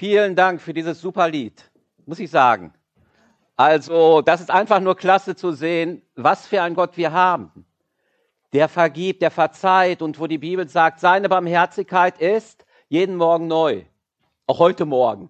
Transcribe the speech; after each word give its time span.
Vielen 0.00 0.34
Dank 0.34 0.62
für 0.62 0.72
dieses 0.72 0.98
super 1.02 1.28
Lied, 1.28 1.70
muss 2.06 2.18
ich 2.18 2.30
sagen. 2.30 2.72
Also, 3.54 4.22
das 4.22 4.40
ist 4.40 4.50
einfach 4.50 4.80
nur 4.80 4.96
klasse 4.96 5.36
zu 5.36 5.52
sehen, 5.52 6.00
was 6.16 6.46
für 6.46 6.62
ein 6.62 6.72
Gott 6.72 6.96
wir 6.96 7.12
haben. 7.12 7.66
Der 8.54 8.70
vergibt, 8.70 9.20
der 9.20 9.30
verzeiht 9.30 10.00
und 10.00 10.18
wo 10.18 10.26
die 10.26 10.38
Bibel 10.38 10.66
sagt, 10.66 11.00
seine 11.00 11.28
Barmherzigkeit 11.28 12.18
ist 12.18 12.64
jeden 12.88 13.16
Morgen 13.16 13.46
neu. 13.46 13.82
Auch 14.46 14.58
heute 14.58 14.86
Morgen. 14.86 15.28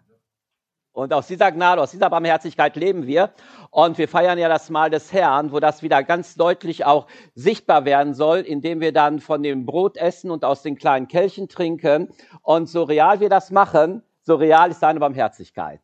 Und 0.92 1.12
aus 1.12 1.26
dieser 1.26 1.50
Gnade, 1.50 1.82
aus 1.82 1.90
dieser 1.90 2.08
Barmherzigkeit 2.08 2.76
leben 2.76 3.08
wir. 3.08 3.32
Und 3.70 3.98
wir 3.98 4.06
feiern 4.06 4.38
ja 4.38 4.48
das 4.48 4.70
Mahl 4.70 4.90
des 4.90 5.12
Herrn, 5.12 5.50
wo 5.50 5.58
das 5.58 5.82
wieder 5.82 6.04
ganz 6.04 6.36
deutlich 6.36 6.84
auch 6.84 7.08
sichtbar 7.34 7.84
werden 7.84 8.14
soll, 8.14 8.38
indem 8.38 8.80
wir 8.80 8.92
dann 8.92 9.18
von 9.18 9.42
dem 9.42 9.66
Brot 9.66 9.96
essen 9.96 10.30
und 10.30 10.44
aus 10.44 10.62
den 10.62 10.76
kleinen 10.76 11.08
Kelchen 11.08 11.48
trinken. 11.48 12.14
Und 12.42 12.68
so 12.68 12.84
real 12.84 13.18
wir 13.18 13.28
das 13.28 13.50
machen, 13.50 14.04
so 14.22 14.36
real 14.36 14.70
ist 14.70 14.80
seine 14.80 15.00
Barmherzigkeit. 15.00 15.80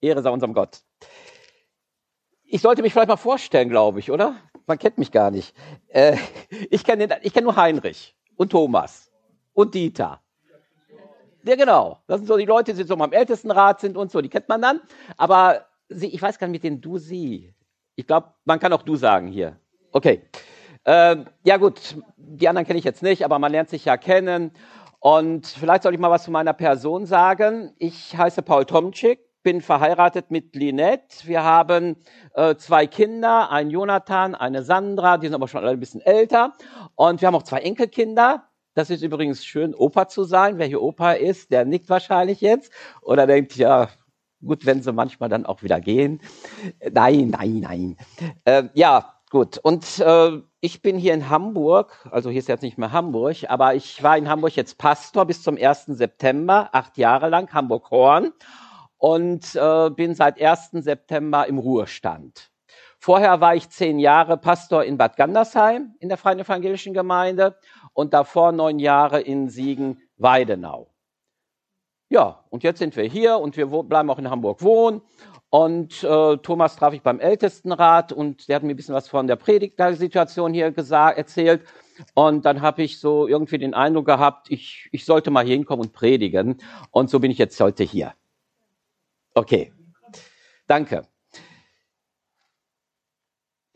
Ehre 0.00 0.22
sei 0.22 0.30
unserem 0.30 0.54
Gott. 0.54 0.82
Ich 2.44 2.62
sollte 2.62 2.82
mich 2.82 2.92
vielleicht 2.92 3.08
mal 3.08 3.16
vorstellen, 3.16 3.68
glaube 3.68 3.98
ich, 3.98 4.10
oder? 4.10 4.36
Man 4.66 4.78
kennt 4.78 4.98
mich 4.98 5.12
gar 5.12 5.30
nicht. 5.30 5.54
Äh, 5.88 6.16
ich 6.70 6.84
kenne 6.84 7.08
kenn 7.08 7.44
nur 7.44 7.56
Heinrich 7.56 8.16
und 8.36 8.50
Thomas 8.50 9.10
und 9.52 9.74
Dieter. 9.74 10.20
Ja, 11.44 11.54
genau. 11.54 12.02
Das 12.08 12.18
sind 12.18 12.26
so 12.26 12.36
die 12.36 12.44
Leute, 12.44 12.74
die 12.74 12.82
so 12.82 12.94
am 12.94 13.12
Ältestenrat 13.12 13.80
sind 13.80 13.96
und 13.96 14.10
so, 14.10 14.20
die 14.20 14.28
kennt 14.28 14.48
man 14.48 14.60
dann. 14.60 14.80
Aber 15.16 15.66
sie, 15.88 16.08
ich 16.08 16.20
weiß 16.20 16.38
gar 16.38 16.48
nicht, 16.48 16.62
mit 16.62 16.64
denen 16.64 16.80
du 16.80 16.98
sie. 16.98 17.54
Ich 17.94 18.06
glaube, 18.06 18.34
man 18.44 18.58
kann 18.58 18.72
auch 18.72 18.82
du 18.82 18.96
sagen 18.96 19.28
hier. 19.28 19.58
Okay. 19.92 20.22
Ähm, 20.84 21.26
ja 21.44 21.56
gut, 21.56 21.96
die 22.16 22.48
anderen 22.48 22.66
kenne 22.66 22.78
ich 22.78 22.84
jetzt 22.84 23.02
nicht, 23.02 23.24
aber 23.24 23.38
man 23.38 23.52
lernt 23.52 23.70
sich 23.70 23.84
ja 23.84 23.96
kennen. 23.96 24.52
Und 25.06 25.46
vielleicht 25.46 25.84
soll 25.84 25.94
ich 25.94 26.00
mal 26.00 26.10
was 26.10 26.24
zu 26.24 26.32
meiner 26.32 26.52
Person 26.52 27.06
sagen. 27.06 27.72
Ich 27.78 28.16
heiße 28.16 28.42
Paul 28.42 28.64
Tomczyk, 28.64 29.20
bin 29.44 29.60
verheiratet 29.60 30.32
mit 30.32 30.56
Linette. 30.56 31.28
Wir 31.28 31.44
haben 31.44 31.94
äh, 32.34 32.56
zwei 32.56 32.88
Kinder, 32.88 33.52
einen 33.52 33.70
Jonathan, 33.70 34.34
eine 34.34 34.64
Sandra, 34.64 35.16
die 35.16 35.28
sind 35.28 35.36
aber 35.36 35.46
schon 35.46 35.64
ein 35.64 35.78
bisschen 35.78 36.00
älter. 36.00 36.54
Und 36.96 37.20
wir 37.20 37.28
haben 37.28 37.36
auch 37.36 37.44
zwei 37.44 37.60
Enkelkinder. 37.60 38.48
Das 38.74 38.90
ist 38.90 39.02
übrigens 39.02 39.44
schön, 39.44 39.76
Opa 39.76 40.08
zu 40.08 40.24
sein. 40.24 40.58
Wer 40.58 40.66
hier 40.66 40.82
Opa 40.82 41.12
ist, 41.12 41.52
der 41.52 41.64
nickt 41.64 41.88
wahrscheinlich 41.88 42.40
jetzt 42.40 42.72
oder 43.00 43.28
denkt, 43.28 43.54
ja, 43.54 43.88
gut, 44.44 44.66
wenn 44.66 44.82
sie 44.82 44.92
manchmal 44.92 45.28
dann 45.28 45.46
auch 45.46 45.62
wieder 45.62 45.80
gehen. 45.80 46.20
Nein, 46.90 47.28
nein, 47.30 47.60
nein. 47.60 47.96
Äh, 48.44 48.64
ja, 48.74 49.15
gut. 49.36 49.58
Und 49.58 49.98
äh, 49.98 50.40
ich 50.60 50.80
bin 50.80 50.96
hier 50.96 51.12
in 51.12 51.28
Hamburg, 51.28 52.08
also 52.10 52.30
hier 52.30 52.38
ist 52.38 52.48
jetzt 52.48 52.62
nicht 52.62 52.78
mehr 52.78 52.92
Hamburg, 52.92 53.36
aber 53.48 53.74
ich 53.74 54.02
war 54.02 54.16
in 54.16 54.30
Hamburg 54.30 54.56
jetzt 54.56 54.78
Pastor 54.78 55.26
bis 55.26 55.42
zum 55.42 55.58
1. 55.58 55.84
September, 55.88 56.70
acht 56.72 56.96
Jahre 56.96 57.28
lang, 57.28 57.52
Hamburg-Horn, 57.52 58.32
und 58.96 59.54
äh, 59.54 59.90
bin 59.90 60.14
seit 60.14 60.40
1. 60.40 60.70
September 60.72 61.46
im 61.46 61.58
Ruhestand. 61.58 62.50
Vorher 62.98 63.42
war 63.42 63.54
ich 63.54 63.68
zehn 63.68 63.98
Jahre 63.98 64.38
Pastor 64.38 64.84
in 64.84 64.96
Bad 64.96 65.18
Gandersheim 65.18 65.94
in 66.00 66.08
der 66.08 66.16
Freien 66.16 66.38
Evangelischen 66.38 66.94
Gemeinde 66.94 67.58
und 67.92 68.14
davor 68.14 68.52
neun 68.52 68.78
Jahre 68.78 69.20
in 69.20 69.50
Siegen-Weidenau. 69.50 70.88
Ja, 72.08 72.44
und 72.50 72.62
jetzt 72.62 72.78
sind 72.78 72.96
wir 72.96 73.04
hier 73.04 73.38
und 73.38 73.56
wir 73.56 73.66
bleiben 73.66 74.10
auch 74.10 74.18
in 74.18 74.30
Hamburg 74.30 74.62
wohnen. 74.62 75.02
Und 75.50 76.02
äh, 76.04 76.36
Thomas 76.38 76.76
traf 76.76 76.92
ich 76.92 77.02
beim 77.02 77.20
Ältestenrat 77.20 78.12
und 78.12 78.48
der 78.48 78.56
hat 78.56 78.62
mir 78.62 78.70
ein 78.70 78.76
bisschen 78.76 78.94
was 78.94 79.08
von 79.08 79.26
der 79.26 79.36
Predigtsituation 79.36 80.52
hier 80.52 80.72
erzählt. 80.76 81.64
Und 82.14 82.44
dann 82.44 82.60
habe 82.60 82.82
ich 82.82 83.00
so 83.00 83.26
irgendwie 83.26 83.58
den 83.58 83.74
Eindruck 83.74 84.06
gehabt, 84.06 84.50
ich, 84.50 84.88
ich 84.92 85.04
sollte 85.04 85.30
mal 85.30 85.44
hier 85.44 85.54
hinkommen 85.54 85.86
und 85.86 85.92
predigen. 85.92 86.58
Und 86.90 87.10
so 87.10 87.20
bin 87.20 87.30
ich 87.30 87.38
jetzt 87.38 87.58
heute 87.60 87.84
hier. 87.84 88.14
Okay, 89.34 89.72
danke. 90.66 91.02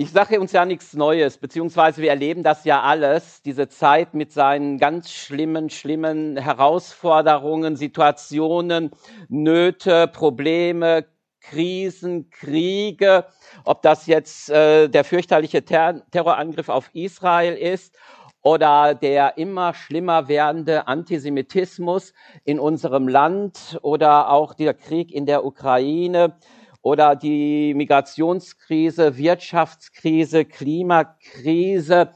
Ich 0.00 0.12
sage 0.12 0.40
uns 0.40 0.52
ja 0.52 0.64
nichts 0.64 0.94
Neues, 0.94 1.36
beziehungsweise 1.36 2.00
wir 2.00 2.08
erleben 2.08 2.42
das 2.42 2.64
ja 2.64 2.80
alles, 2.80 3.42
diese 3.42 3.68
Zeit 3.68 4.14
mit 4.14 4.32
seinen 4.32 4.78
ganz 4.78 5.10
schlimmen, 5.10 5.68
schlimmen 5.68 6.38
Herausforderungen, 6.38 7.76
Situationen, 7.76 8.92
Nöte, 9.28 10.08
Probleme, 10.08 11.04
Krisen, 11.42 12.30
Kriege, 12.30 13.26
ob 13.64 13.82
das 13.82 14.06
jetzt 14.06 14.48
äh, 14.48 14.88
der 14.88 15.04
fürchterliche 15.04 15.66
Ter 15.66 16.02
Terrorangriff 16.10 16.70
auf 16.70 16.88
Israel 16.94 17.54
ist 17.54 17.94
oder 18.40 18.94
der 18.94 19.36
immer 19.36 19.74
schlimmer 19.74 20.28
werdende 20.28 20.88
Antisemitismus 20.88 22.14
in 22.44 22.58
unserem 22.58 23.06
Land 23.06 23.78
oder 23.82 24.30
auch 24.30 24.54
der 24.54 24.72
Krieg 24.72 25.12
in 25.12 25.26
der 25.26 25.44
Ukraine 25.44 26.38
oder 26.82 27.16
die 27.16 27.74
Migrationskrise, 27.74 29.16
Wirtschaftskrise, 29.16 30.44
Klimakrise. 30.44 32.12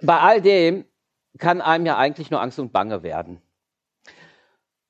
Bei 0.00 0.20
all 0.20 0.40
dem 0.40 0.84
kann 1.38 1.60
einem 1.60 1.86
ja 1.86 1.96
eigentlich 1.96 2.30
nur 2.30 2.40
Angst 2.40 2.58
und 2.58 2.72
Bange 2.72 3.02
werden. 3.02 3.40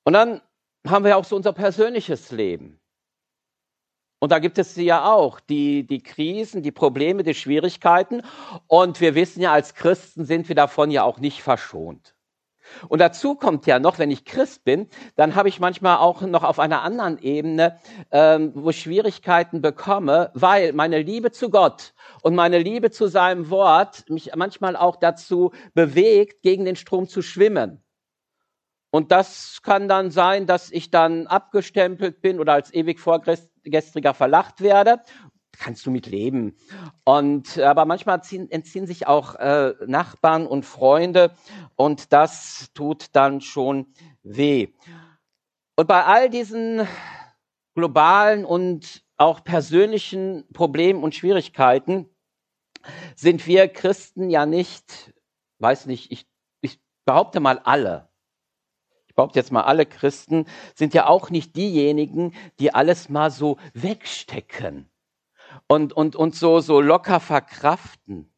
Und 0.03 0.13
dann 0.13 0.41
haben 0.85 1.05
wir 1.05 1.17
auch 1.17 1.25
so 1.25 1.35
unser 1.35 1.53
persönliches 1.53 2.31
Leben. 2.31 2.79
Und 4.19 4.31
da 4.31 4.39
gibt 4.39 4.57
es 4.57 4.73
sie 4.73 4.85
ja 4.85 5.11
auch, 5.11 5.39
die, 5.41 5.85
die 5.85 6.01
Krisen, 6.01 6.63
die 6.63 6.71
Probleme, 6.71 7.23
die 7.23 7.33
Schwierigkeiten. 7.33 8.21
Und 8.67 9.01
wir 9.01 9.15
wissen 9.15 9.41
ja, 9.41 9.51
als 9.51 9.75
Christen 9.75 10.25
sind 10.25 10.47
wir 10.47 10.55
davon 10.55 10.91
ja 10.91 11.03
auch 11.03 11.19
nicht 11.19 11.43
verschont. 11.43 12.12
Und 12.87 12.99
dazu 12.99 13.35
kommt 13.35 13.65
ja 13.65 13.79
noch, 13.79 13.99
wenn 13.99 14.11
ich 14.11 14.25
Christ 14.25 14.63
bin, 14.63 14.87
dann 15.15 15.35
habe 15.35 15.49
ich 15.49 15.59
manchmal 15.59 15.97
auch 15.97 16.21
noch 16.21 16.43
auf 16.43 16.59
einer 16.59 16.81
anderen 16.81 17.17
Ebene, 17.19 17.79
ähm, 18.11 18.51
wo 18.55 18.69
ich 18.69 18.81
Schwierigkeiten 18.81 19.61
bekomme, 19.61 20.31
weil 20.33 20.73
meine 20.73 21.01
Liebe 21.01 21.31
zu 21.31 21.49
Gott 21.49 21.93
und 22.21 22.35
meine 22.35 22.59
Liebe 22.59 22.91
zu 22.91 23.07
seinem 23.07 23.49
Wort 23.49 24.09
mich 24.09 24.31
manchmal 24.35 24.75
auch 24.75 24.95
dazu 24.95 25.51
bewegt, 25.73 26.41
gegen 26.41 26.65
den 26.65 26.75
Strom 26.75 27.07
zu 27.07 27.21
schwimmen. 27.21 27.83
Und 28.91 29.11
das 29.11 29.61
kann 29.63 29.87
dann 29.87 30.11
sein, 30.11 30.45
dass 30.45 30.71
ich 30.71 30.91
dann 30.91 31.25
abgestempelt 31.25 32.21
bin 32.21 32.39
oder 32.39 32.53
als 32.53 32.71
ewig 32.71 32.99
Vorgestriger 32.99 34.13
verlacht 34.13 34.61
werde 34.61 35.01
kannst 35.57 35.85
du 35.85 35.91
mit 35.91 36.07
leben. 36.07 36.55
Und 37.03 37.59
aber 37.59 37.85
manchmal 37.85 38.23
ziehen, 38.23 38.49
entziehen 38.51 38.87
sich 38.87 39.07
auch 39.07 39.35
äh, 39.35 39.73
Nachbarn 39.85 40.47
und 40.47 40.65
Freunde 40.65 41.31
und 41.75 42.11
das 42.13 42.71
tut 42.73 43.07
dann 43.13 43.41
schon 43.41 43.87
weh. 44.23 44.69
Und 45.75 45.87
bei 45.87 46.03
all 46.03 46.29
diesen 46.29 46.87
globalen 47.75 48.45
und 48.45 49.03
auch 49.17 49.43
persönlichen 49.43 50.45
Problemen 50.53 51.03
und 51.03 51.15
Schwierigkeiten 51.15 52.09
sind 53.15 53.47
wir 53.47 53.67
Christen 53.67 54.29
ja 54.29 54.45
nicht, 54.45 55.13
weiß 55.59 55.85
nicht, 55.85 56.11
ich, 56.11 56.27
ich 56.61 56.79
behaupte 57.05 57.39
mal 57.39 57.59
alle, 57.59 58.09
ich 59.07 59.15
behaupte 59.15 59.39
jetzt 59.39 59.51
mal 59.51 59.61
alle 59.61 59.85
Christen 59.85 60.45
sind 60.75 60.93
ja 60.93 61.07
auch 61.07 61.29
nicht 61.29 61.55
diejenigen, 61.55 62.33
die 62.59 62.73
alles 62.73 63.09
mal 63.09 63.31
so 63.31 63.57
wegstecken 63.73 64.89
und, 65.67 65.93
und, 65.93 66.15
und 66.15 66.35
so, 66.35 66.59
so 66.59 66.81
locker 66.81 67.19
verkraften. 67.19 68.33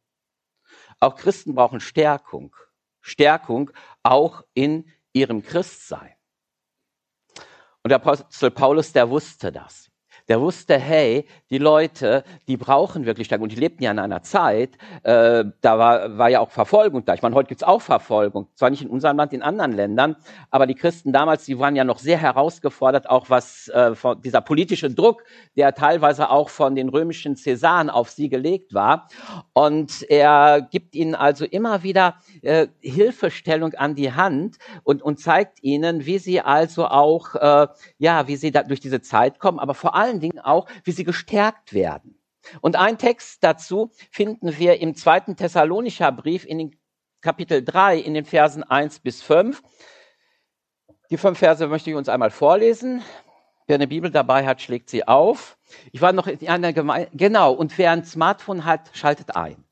Auch 0.99 1.15
Christen 1.15 1.55
brauchen 1.55 1.79
Stärkung. 1.79 2.55
Stärkung 3.01 3.71
auch 4.03 4.43
in 4.53 4.91
ihrem 5.13 5.43
Christsein. 5.43 6.15
Und 7.83 7.89
der 7.89 7.97
Apostel 7.97 8.51
Paulus, 8.51 8.93
der 8.93 9.09
wusste 9.09 9.51
das 9.51 9.91
der 10.27 10.41
wusste, 10.41 10.77
hey, 10.77 11.25
die 11.49 11.57
Leute, 11.57 12.23
die 12.47 12.57
brauchen 12.57 13.05
wirklich 13.05 13.27
Stärke. 13.27 13.43
Und 13.43 13.51
die 13.51 13.57
lebten 13.57 13.83
ja 13.83 13.91
in 13.91 13.99
einer 13.99 14.23
Zeit, 14.23 14.71
äh, 15.03 15.45
da 15.61 15.79
war, 15.79 16.17
war 16.17 16.29
ja 16.29 16.39
auch 16.39 16.51
Verfolgung 16.51 17.05
da. 17.05 17.13
Ich 17.13 17.21
meine, 17.21 17.35
heute 17.35 17.49
gibt's 17.49 17.63
auch 17.63 17.81
Verfolgung. 17.81 18.47
Zwar 18.55 18.69
nicht 18.69 18.81
in 18.81 18.89
unserem 18.89 19.17
Land, 19.17 19.33
in 19.33 19.41
anderen 19.41 19.71
Ländern, 19.71 20.15
aber 20.49 20.67
die 20.67 20.75
Christen 20.75 21.13
damals, 21.13 21.45
die 21.45 21.59
waren 21.59 21.75
ja 21.75 21.83
noch 21.83 21.99
sehr 21.99 22.17
herausgefordert, 22.17 23.09
auch 23.09 23.29
was 23.29 23.67
äh, 23.69 23.93
von 23.95 24.21
dieser 24.21 24.41
politische 24.41 24.89
Druck, 24.89 25.23
der 25.55 25.73
teilweise 25.75 26.29
auch 26.29 26.49
von 26.49 26.75
den 26.75 26.89
römischen 26.89 27.35
Cäsaren 27.35 27.89
auf 27.89 28.09
sie 28.09 28.29
gelegt 28.29 28.73
war. 28.73 29.07
Und 29.53 30.03
er 30.09 30.61
gibt 30.61 30.95
ihnen 30.95 31.15
also 31.15 31.45
immer 31.45 31.83
wieder 31.83 32.15
äh, 32.41 32.67
Hilfestellung 32.81 33.73
an 33.75 33.95
die 33.95 34.13
Hand 34.13 34.57
und, 34.83 35.01
und 35.01 35.19
zeigt 35.19 35.63
ihnen, 35.63 36.05
wie 36.05 36.17
sie 36.17 36.41
also 36.41 36.87
auch, 36.87 37.35
äh, 37.35 37.67
ja, 37.99 38.27
wie 38.27 38.35
sie 38.35 38.51
da 38.51 38.63
durch 38.63 38.79
diese 38.79 39.01
Zeit 39.01 39.39
kommen, 39.39 39.59
aber 39.59 39.73
vor 39.73 39.95
allem 39.95 40.14
allen 40.15 40.21
Dingen 40.21 40.39
auch, 40.39 40.67
wie 40.83 40.91
sie 40.91 41.03
gestärkt 41.03 41.73
werden. 41.73 42.17
Und 42.61 42.75
ein 42.75 42.97
Text 42.97 43.43
dazu 43.43 43.91
finden 44.11 44.57
wir 44.57 44.79
im 44.79 44.95
zweiten 44.95 45.35
Thessalonischer 45.35 46.11
Brief 46.11 46.45
in 46.45 46.57
den 46.59 46.79
Kapitel 47.21 47.63
3 47.63 47.97
in 47.97 48.13
den 48.13 48.25
Versen 48.25 48.63
1 48.63 48.99
bis 48.99 49.21
5. 49.23 49.63
Die 51.09 51.17
fünf 51.17 51.39
Verse 51.39 51.67
möchte 51.67 51.89
ich 51.89 51.95
uns 51.95 52.07
einmal 52.07 52.29
vorlesen. 52.29 53.01
Wer 53.67 53.75
eine 53.75 53.87
Bibel 53.87 54.11
dabei 54.11 54.45
hat, 54.45 54.61
schlägt 54.61 54.89
sie 54.89 55.07
auf. 55.07 55.57
Ich 55.91 56.01
war 56.01 56.13
noch 56.13 56.27
in 56.27 56.47
einer 56.47 56.71
Gemeinde, 56.71 57.09
genau, 57.13 57.51
und 57.51 57.75
wer 57.79 57.91
ein 57.91 58.05
Smartphone 58.05 58.63
hat, 58.63 58.91
schaltet 58.93 59.35
ein. 59.35 59.63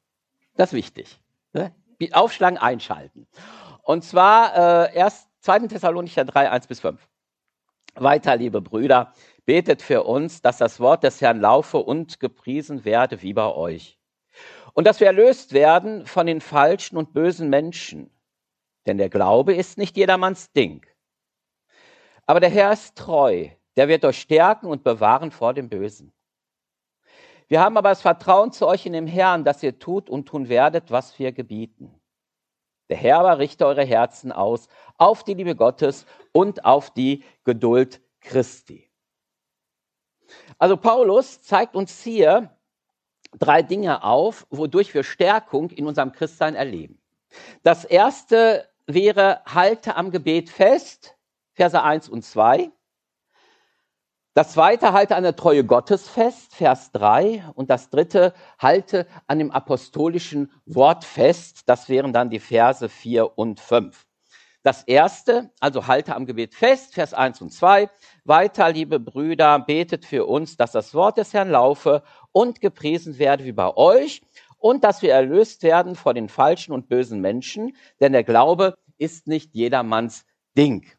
Das 0.56 0.70
ist 0.70 0.78
wichtig. 0.78 1.20
Ne? 1.54 1.72
Aufschlagen, 2.12 2.58
einschalten. 2.58 3.28
Und 3.84 4.04
zwar 4.04 4.90
äh, 4.90 4.96
erst 4.96 5.30
2. 5.42 5.68
Thessalonicher 5.68 6.26
3, 6.26 6.50
1 6.50 6.68
bis 6.68 6.80
5. 6.80 7.00
Weiter, 7.96 8.36
liebe 8.36 8.62
Brüder, 8.62 9.14
betet 9.46 9.82
für 9.82 10.04
uns, 10.04 10.42
dass 10.42 10.58
das 10.58 10.80
Wort 10.80 11.04
des 11.04 11.22
Herrn 11.22 11.42
laufe 11.42 11.78
und 11.78 12.20
gepriesen 12.20 12.86
werde 12.86 13.22
wie 13.22 13.34
bei 13.34 13.48
euch. 13.48 13.98
Und 14.74 14.88
dass 14.88 15.00
wir 15.00 15.08
erlöst 15.08 15.54
werden 15.54 16.06
von 16.06 16.26
den 16.26 16.42
falschen 16.42 16.98
und 16.98 17.14
bösen 17.14 17.50
Menschen. 17.50 18.10
Denn 18.86 18.98
der 18.98 19.10
Glaube 19.10 19.54
ist 19.54 19.78
nicht 19.78 19.96
jedermanns 19.98 20.52
Ding. 20.52 20.86
Aber 22.26 22.40
der 22.40 22.50
Herr 22.50 22.74
ist 22.74 22.98
treu, 22.98 23.50
der 23.76 23.88
wird 23.88 24.06
euch 24.06 24.22
stärken 24.22 24.68
und 24.68 24.84
bewahren 24.84 25.32
vor 25.32 25.54
dem 25.54 25.70
Bösen. 25.70 26.14
Wir 27.48 27.62
haben 27.62 27.78
aber 27.78 27.90
das 27.90 28.02
Vertrauen 28.02 28.52
zu 28.52 28.66
euch 28.66 28.86
in 28.86 28.94
dem 28.94 29.08
Herrn, 29.08 29.44
dass 29.44 29.62
ihr 29.62 29.78
tut 29.78 30.10
und 30.10 30.26
tun 30.26 30.50
werdet, 30.50 30.90
was 30.90 31.20
wir 31.20 31.32
gebieten. 31.32 31.94
Der 32.90 32.98
Herr 32.98 33.20
aber 33.20 33.40
richte 33.40 33.66
eure 33.66 33.86
Herzen 33.86 34.32
aus 34.32 34.68
auf 34.98 35.24
die 35.24 35.34
Liebe 35.34 35.56
Gottes 35.56 36.06
und 36.32 36.66
auf 36.66 36.92
die 36.92 37.24
Geduld 37.44 38.02
Christi. 38.22 38.90
Also 40.58 40.78
Paulus 40.78 41.42
zeigt 41.42 41.76
uns 41.76 42.02
hier 42.02 42.50
drei 43.40 43.62
Dinge 43.62 44.04
auf, 44.04 44.46
wodurch 44.50 44.94
wir 44.94 45.04
Stärkung 45.04 45.70
in 45.70 45.86
unserem 45.88 46.12
Christsein 46.12 46.56
erleben. 46.56 47.02
Das 47.64 47.84
erste 47.86 48.70
wäre, 48.86 49.42
halte 49.46 49.96
am 49.96 50.12
Gebet 50.12 50.50
fest, 50.50 51.16
Verse 51.54 51.82
1 51.82 52.10
und 52.10 52.24
2. 52.24 52.72
Das 54.36 54.54
zweite, 54.54 54.94
halte 54.94 55.16
an 55.16 55.22
der 55.22 55.36
Treue 55.36 55.64
Gottes 55.64 56.10
fest, 56.10 56.56
Vers 56.56 56.92
3. 56.92 57.52
Und 57.54 57.70
das 57.70 57.92
dritte, 57.92 58.34
halte 58.58 59.06
an 59.28 59.38
dem 59.38 59.52
apostolischen 59.52 60.52
Wort 60.66 61.06
fest. 61.06 61.70
Das 61.70 61.88
wären 61.88 62.14
dann 62.14 62.32
die 62.32 62.40
Verse 62.40 62.90
4 62.90 63.38
und 63.38 63.60
5. 63.60 64.08
Das 64.64 64.84
erste, 64.84 65.52
also 65.60 65.88
halte 65.88 66.16
am 66.16 66.26
Gebet 66.26 66.56
fest, 66.56 66.94
Vers 66.94 67.14
1 67.14 67.42
und 67.42 67.50
2. 67.52 67.90
Weiter, 68.24 68.72
liebe 68.72 68.98
Brüder, 68.98 69.60
betet 69.60 70.06
für 70.06 70.26
uns, 70.26 70.56
dass 70.56 70.72
das 70.72 70.94
Wort 70.94 71.18
des 71.18 71.34
Herrn 71.34 71.50
laufe 71.50 72.02
und 72.32 72.62
gepriesen 72.62 73.20
werde 73.20 73.44
wie 73.44 73.52
bei 73.52 73.76
euch 73.76 74.22
und 74.58 74.86
dass 74.86 75.02
wir 75.02 75.12
erlöst 75.12 75.64
werden 75.64 75.96
vor 75.96 76.14
den 76.14 76.30
falschen 76.30 76.72
und 76.72 76.88
bösen 76.88 77.20
Menschen, 77.20 77.76
denn 78.00 78.14
der 78.14 78.24
Glaube 78.24 78.78
ist 78.98 79.28
nicht 79.28 79.54
jedermanns 79.54 80.24
Ding. 80.58 80.90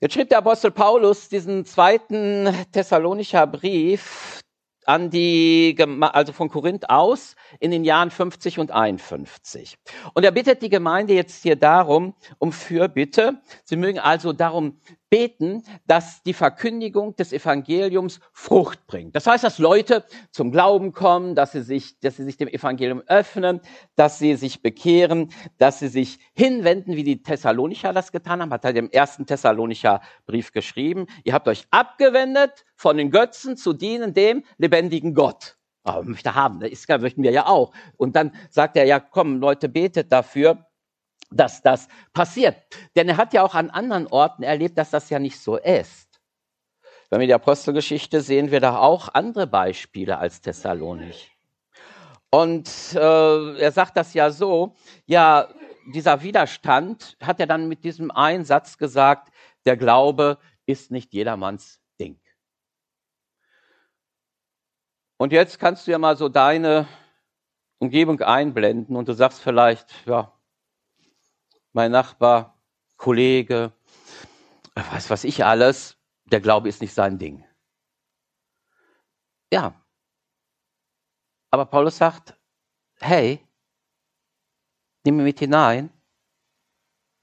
Jetzt 0.00 0.14
schrieb 0.14 0.30
der 0.30 0.38
Apostel 0.38 0.70
Paulus 0.70 1.28
diesen 1.28 1.66
zweiten 1.66 2.48
Thessalonischer 2.72 3.46
Brief 3.46 4.40
an 4.86 5.10
die, 5.10 5.76
also 6.00 6.32
von 6.32 6.48
Korinth 6.48 6.90
aus 6.90 7.36
in 7.60 7.70
den 7.70 7.84
Jahren 7.84 8.10
50 8.10 8.58
und 8.58 8.70
51. 8.70 9.76
Und 10.14 10.24
er 10.24 10.32
bittet 10.32 10.62
die 10.62 10.68
Gemeinde 10.68 11.14
jetzt 11.14 11.42
hier 11.42 11.56
darum, 11.56 12.14
um 12.38 12.52
Fürbitte. 12.52 13.40
Sie 13.64 13.76
mögen 13.76 13.98
also 13.98 14.32
darum 14.32 14.80
beten, 15.10 15.62
dass 15.86 16.22
die 16.22 16.32
Verkündigung 16.32 17.14
des 17.16 17.32
Evangeliums 17.32 18.20
Frucht 18.32 18.86
bringt. 18.86 19.14
Das 19.14 19.26
heißt, 19.26 19.44
dass 19.44 19.58
Leute 19.58 20.04
zum 20.30 20.50
Glauben 20.50 20.92
kommen, 20.92 21.34
dass 21.34 21.52
sie 21.52 21.62
sich, 21.62 21.98
dass 22.00 22.16
sie 22.16 22.24
sich 22.24 22.36
dem 22.36 22.48
Evangelium 22.48 23.02
öffnen, 23.06 23.60
dass 23.96 24.18
sie 24.18 24.34
sich 24.36 24.62
bekehren, 24.62 25.30
dass 25.58 25.78
sie 25.78 25.88
sich 25.88 26.18
hinwenden, 26.34 26.96
wie 26.96 27.04
die 27.04 27.22
Thessalonicher 27.22 27.92
das 27.92 28.12
getan 28.12 28.40
haben, 28.40 28.52
hat 28.52 28.64
er 28.64 28.72
dem 28.72 28.90
ersten 28.90 29.26
Thessalonicher 29.26 30.00
Brief 30.26 30.52
geschrieben. 30.52 31.06
Ihr 31.24 31.32
habt 31.32 31.48
euch 31.48 31.66
abgewendet 31.70 32.64
von 32.76 32.96
den 32.96 33.10
Götzen 33.10 33.56
zu 33.56 33.72
dienen 33.72 34.14
dem 34.14 34.44
lebendigen 34.58 35.14
Gott. 35.14 35.56
Aber 35.84 36.02
möchte 36.02 36.34
haben, 36.34 36.60
das 36.60 36.88
möchten 37.00 37.22
wir 37.22 37.30
ja 37.30 37.46
auch. 37.46 37.72
Und 37.96 38.16
dann 38.16 38.32
sagt 38.50 38.76
er, 38.76 38.86
ja, 38.86 39.00
komm, 39.00 39.38
Leute, 39.38 39.68
betet 39.68 40.10
dafür, 40.10 40.66
dass 41.30 41.62
das 41.62 41.88
passiert. 42.12 42.56
Denn 42.96 43.08
er 43.08 43.16
hat 43.16 43.32
ja 43.32 43.42
auch 43.42 43.54
an 43.54 43.70
anderen 43.70 44.06
Orten 44.06 44.42
erlebt, 44.42 44.78
dass 44.78 44.90
das 44.90 45.10
ja 45.10 45.18
nicht 45.18 45.38
so 45.38 45.56
ist. 45.56 46.20
Wenn 47.10 47.20
wir 47.20 47.26
die 47.26 47.34
Apostelgeschichte 47.34 48.20
sehen, 48.20 48.50
wir 48.50 48.60
da 48.60 48.78
auch 48.78 49.08
andere 49.12 49.46
Beispiele 49.46 50.18
als 50.18 50.40
Thessalonich. 50.40 51.30
Und 52.30 52.68
äh, 52.94 53.58
er 53.58 53.70
sagt 53.70 53.96
das 53.96 54.12
ja 54.14 54.30
so, 54.30 54.74
ja, 55.06 55.48
dieser 55.86 56.22
Widerstand 56.22 57.16
hat 57.22 57.38
er 57.38 57.46
dann 57.46 57.68
mit 57.68 57.84
diesem 57.84 58.10
einen 58.10 58.44
Satz 58.44 58.78
gesagt, 58.78 59.30
der 59.66 59.76
Glaube 59.76 60.38
ist 60.66 60.90
nicht 60.90 61.12
jedermanns 61.12 61.80
Ding. 62.00 62.18
Und 65.16 65.32
jetzt 65.32 65.60
kannst 65.60 65.86
du 65.86 65.92
ja 65.92 65.98
mal 65.98 66.16
so 66.16 66.28
deine 66.28 66.88
Umgebung 67.78 68.20
einblenden 68.20 68.96
und 68.96 69.08
du 69.08 69.12
sagst 69.12 69.40
vielleicht, 69.40 70.06
ja, 70.06 70.33
mein 71.74 71.90
Nachbar, 71.90 72.56
Kollege, 72.96 73.72
was 74.74 75.10
weiß 75.10 75.24
ich 75.24 75.44
alles, 75.44 75.96
der 76.24 76.40
Glaube 76.40 76.68
ist 76.68 76.80
nicht 76.80 76.94
sein 76.94 77.18
Ding. 77.18 77.44
Ja. 79.52 79.74
Aber 81.50 81.66
Paulus 81.66 81.98
sagt, 81.98 82.34
hey, 83.00 83.40
nimm 85.04 85.16
mich 85.16 85.24
mit 85.24 85.38
hinein 85.40 85.90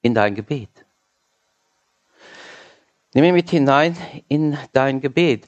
in 0.01 0.13
dein 0.13 0.35
Gebet. 0.35 0.85
Nimm 3.13 3.23
mich 3.23 3.33
mit 3.33 3.49
hinein 3.49 3.97
in 4.27 4.57
dein 4.71 5.01
Gebet. 5.01 5.47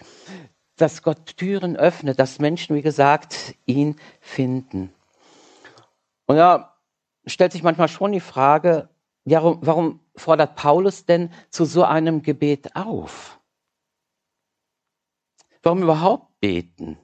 Dass 0.75 1.03
Gott 1.03 1.38
Türen 1.38 1.77
öffnet, 1.77 2.19
dass 2.19 2.39
Menschen, 2.39 2.75
wie 2.75 2.81
gesagt, 2.81 3.55
ihn 3.65 3.95
finden. 4.19 4.94
Und 6.25 6.38
ja, 6.38 6.75
stellt 7.25 7.51
sich 7.51 7.63
manchmal 7.63 7.88
schon 7.88 8.11
die 8.11 8.19
Frage, 8.19 8.89
Warum, 9.25 9.60
warum 9.62 10.00
fordert 10.16 10.56
Paulus 10.56 11.06
denn 11.06 11.31
zu 11.50 11.66
so 11.66 11.84
einem 11.84 12.22
Gebet 12.24 12.75
auf? 12.75 13.40
Warum 15.62 15.81
überhaupt 15.84 16.40
beten? 16.42 16.98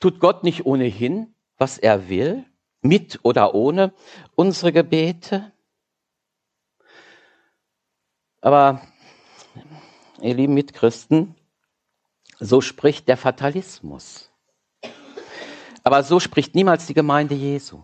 Tut 0.00 0.20
Gott 0.20 0.42
nicht 0.42 0.64
ohnehin, 0.64 1.34
was 1.58 1.78
er 1.78 2.08
will, 2.08 2.44
mit 2.80 3.20
oder 3.22 3.54
ohne 3.54 3.92
unsere 4.34 4.72
Gebete? 4.72 5.52
Aber, 8.40 8.82
ihr 10.20 10.34
lieben 10.34 10.54
Mitchristen, 10.54 11.34
so 12.38 12.60
spricht 12.60 13.08
der 13.08 13.16
Fatalismus. 13.16 14.30
Aber 15.82 16.02
so 16.02 16.20
spricht 16.20 16.54
niemals 16.54 16.86
die 16.86 16.94
Gemeinde 16.94 17.34
Jesu. 17.34 17.82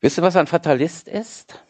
Wisst 0.00 0.18
ihr, 0.18 0.22
was 0.22 0.36
ein 0.36 0.46
Fatalist 0.46 1.08
ist? 1.08 1.64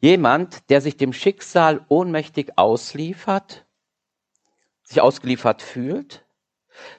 Jemand, 0.00 0.68
der 0.68 0.80
sich 0.80 0.96
dem 0.96 1.12
Schicksal 1.12 1.84
ohnmächtig 1.88 2.58
ausliefert, 2.58 3.64
sich 4.82 5.00
ausgeliefert 5.00 5.62
fühlt, 5.62 6.26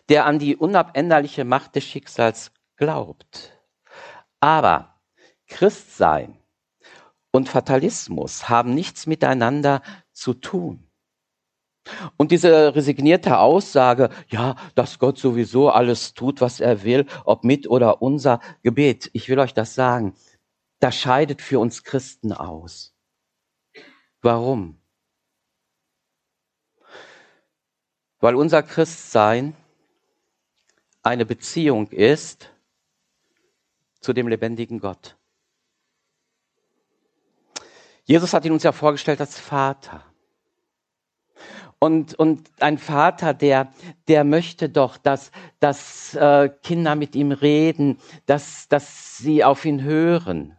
der 0.10 0.26
an 0.26 0.40
die 0.40 0.56
unabänderliche 0.56 1.44
Macht 1.44 1.76
des 1.76 1.84
Schicksals 1.84 2.52
glaubt. 2.78 3.60
Aber 4.40 5.02
Christsein 5.48 6.40
und 7.32 7.50
Fatalismus 7.50 8.48
haben 8.50 8.74
nichts 8.74 9.06
miteinander 9.06 9.82
zu 10.14 10.34
tun. 10.34 10.85
Und 12.18 12.32
diese 12.32 12.76
resignierte 12.76 13.38
Aussage, 13.38 14.10
ja, 14.28 14.56
dass 14.74 15.00
Gott 15.00 15.18
sowieso 15.18 15.70
alles 15.70 16.14
tut, 16.14 16.42
was 16.42 16.60
er 16.60 16.84
will, 16.84 17.06
ob 17.26 17.44
mit 17.44 17.68
oder 17.68 18.02
unser 18.02 18.40
Gebet, 18.64 19.10
ich 19.14 19.30
will 19.30 19.40
euch 19.40 19.54
das 19.54 19.76
sagen, 19.76 20.16
das 20.80 20.96
scheidet 20.96 21.42
für 21.42 21.60
uns 21.60 21.84
Christen 21.84 22.34
aus. 22.34 22.96
Warum? 24.22 24.82
Weil 28.20 28.36
unser 28.36 28.64
Christsein 28.64 29.56
eine 31.04 31.26
Beziehung 31.26 31.88
ist 31.90 32.50
zu 34.00 34.14
dem 34.14 34.28
lebendigen 34.28 34.80
Gott. 34.80 35.18
Jesus 38.06 38.34
hat 38.34 38.46
ihn 38.46 38.52
uns 38.52 38.64
ja 38.64 38.72
vorgestellt 38.72 39.20
als 39.20 39.40
Vater. 39.40 40.04
Und, 41.86 42.16
und 42.16 42.50
ein 42.62 42.80
Vater, 42.80 43.36
der, 43.36 43.68
der 44.08 44.24
möchte 44.24 44.70
doch, 44.70 44.98
dass, 44.98 45.30
dass 45.60 46.16
äh, 46.16 46.50
Kinder 46.64 46.96
mit 46.96 47.16
ihm 47.16 47.32
reden, 47.32 48.00
dass, 48.26 48.68
dass 48.68 49.20
sie 49.20 49.44
auf 49.44 49.66
ihn 49.66 49.84
hören. 49.84 50.58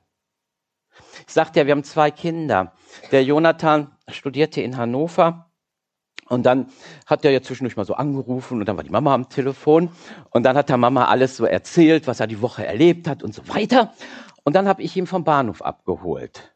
Ich 1.27 1.33
sagte 1.33 1.59
ja, 1.59 1.67
wir 1.67 1.73
haben 1.73 1.83
zwei 1.83 2.13
Kinder. 2.13 2.75
Der 3.11 3.25
Jonathan 3.25 3.91
studierte 4.09 4.61
in 4.61 4.77
Hannover. 4.77 5.51
Und 6.29 6.47
dann 6.47 6.69
hat 7.07 7.25
er 7.25 7.33
ja 7.33 7.43
zwischendurch 7.43 7.77
mal 7.77 7.85
so 7.85 7.95
angerufen 7.95 8.61
und 8.61 8.67
dann 8.69 8.77
war 8.77 8.85
die 8.85 8.91
Mama 8.91 9.13
am 9.13 9.29
Telefon 9.29 9.91
und 10.31 10.45
dann 10.45 10.57
hat 10.57 10.69
der 10.69 10.77
Mama 10.77 11.07
alles 11.07 11.37
so 11.37 11.45
erzählt, 11.45 12.07
was 12.07 12.21
er 12.21 12.29
die 12.29 12.41
Woche 12.41 12.65
erlebt 12.65 13.09
hat 13.09 13.25
und 13.25 13.35
so 13.35 13.49
weiter. 13.49 13.93
Und 14.45 14.55
dann 14.55 14.69
habe 14.69 14.81
ich 14.83 14.97
ihn 14.97 15.09
vom 15.09 15.25
Bahnhof 15.25 15.61
abgeholt. 15.61 16.56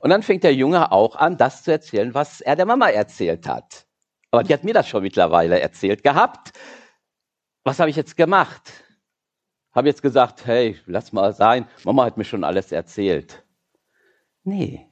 Und 0.00 0.10
dann 0.10 0.22
fängt 0.22 0.44
der 0.44 0.54
Junge 0.54 0.92
auch 0.92 1.16
an, 1.16 1.36
das 1.36 1.62
zu 1.62 1.72
erzählen, 1.72 2.14
was 2.14 2.40
er 2.40 2.56
der 2.56 2.66
Mama 2.66 2.88
erzählt 2.88 3.46
hat. 3.46 3.86
Aber 4.30 4.42
die 4.42 4.52
hat 4.52 4.64
mir 4.64 4.74
das 4.74 4.88
schon 4.88 5.02
mittlerweile 5.02 5.60
erzählt 5.60 6.02
gehabt. 6.02 6.52
Was 7.64 7.78
habe 7.78 7.90
ich 7.90 7.96
jetzt 7.96 8.16
gemacht? 8.16 8.72
Habe 9.74 9.88
jetzt 9.88 10.02
gesagt, 10.02 10.46
hey, 10.46 10.78
lass 10.86 11.12
mal 11.12 11.32
sein, 11.32 11.66
Mama 11.84 12.04
hat 12.04 12.16
mir 12.16 12.24
schon 12.24 12.44
alles 12.44 12.72
erzählt. 12.72 13.42
Nee. 14.44 14.86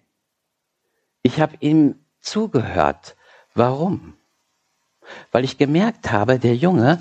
Ich 1.22 1.40
habe 1.40 1.56
ihm 1.60 2.04
zugehört. 2.20 3.16
Warum? 3.54 4.14
Weil 5.32 5.44
ich 5.44 5.58
gemerkt 5.58 6.10
habe, 6.12 6.38
der 6.38 6.54
Junge, 6.54 6.98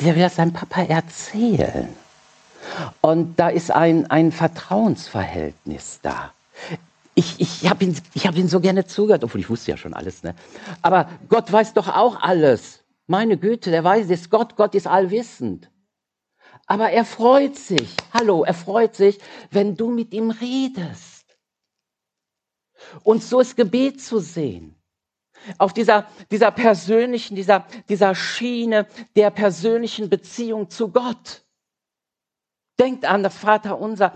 der 0.00 0.14
will 0.14 0.22
das 0.22 0.36
seinem 0.36 0.52
Papa 0.52 0.82
erzählen. 0.82 1.94
Und 3.00 3.36
da 3.36 3.48
ist 3.48 3.70
ein, 3.70 4.10
ein 4.10 4.32
Vertrauensverhältnis 4.32 6.00
da. 6.02 6.32
Ich, 7.14 7.40
ich 7.40 7.70
habe 7.70 7.84
ihn, 7.84 7.96
hab 8.18 8.36
ihn 8.36 8.48
so 8.48 8.60
gerne 8.60 8.86
zugehört, 8.86 9.22
obwohl 9.22 9.40
ich 9.40 9.50
wusste 9.50 9.70
ja 9.70 9.76
schon 9.76 9.94
alles. 9.94 10.22
Ne? 10.22 10.34
Aber 10.82 11.08
Gott 11.28 11.50
weiß 11.50 11.74
doch 11.74 11.88
auch 11.88 12.20
alles. 12.20 12.84
Meine 13.06 13.36
Güte, 13.36 13.70
der 13.70 13.84
weiß 13.84 14.10
es 14.10 14.30
Gott, 14.30 14.56
Gott 14.56 14.74
ist 14.74 14.86
allwissend. 14.86 15.70
Aber 16.66 16.90
er 16.90 17.04
freut 17.04 17.56
sich, 17.56 17.94
hallo, 18.12 18.42
er 18.42 18.54
freut 18.54 18.96
sich, 18.96 19.18
wenn 19.50 19.76
du 19.76 19.90
mit 19.90 20.12
ihm 20.12 20.30
redest. 20.30 21.24
Und 23.02 23.22
so 23.22 23.40
ist 23.40 23.56
Gebet 23.56 24.00
zu 24.02 24.18
sehen. 24.18 24.74
Auf 25.58 25.74
dieser, 25.74 26.08
dieser 26.30 26.50
persönlichen, 26.50 27.36
dieser, 27.36 27.66
dieser 27.88 28.14
Schiene 28.14 28.86
der 29.14 29.30
persönlichen 29.30 30.08
Beziehung 30.08 30.70
zu 30.70 30.88
Gott. 30.88 31.42
Denkt 32.78 33.04
an 33.04 33.22
das 33.22 33.36
Vater 33.36 33.78
unser, 33.78 34.14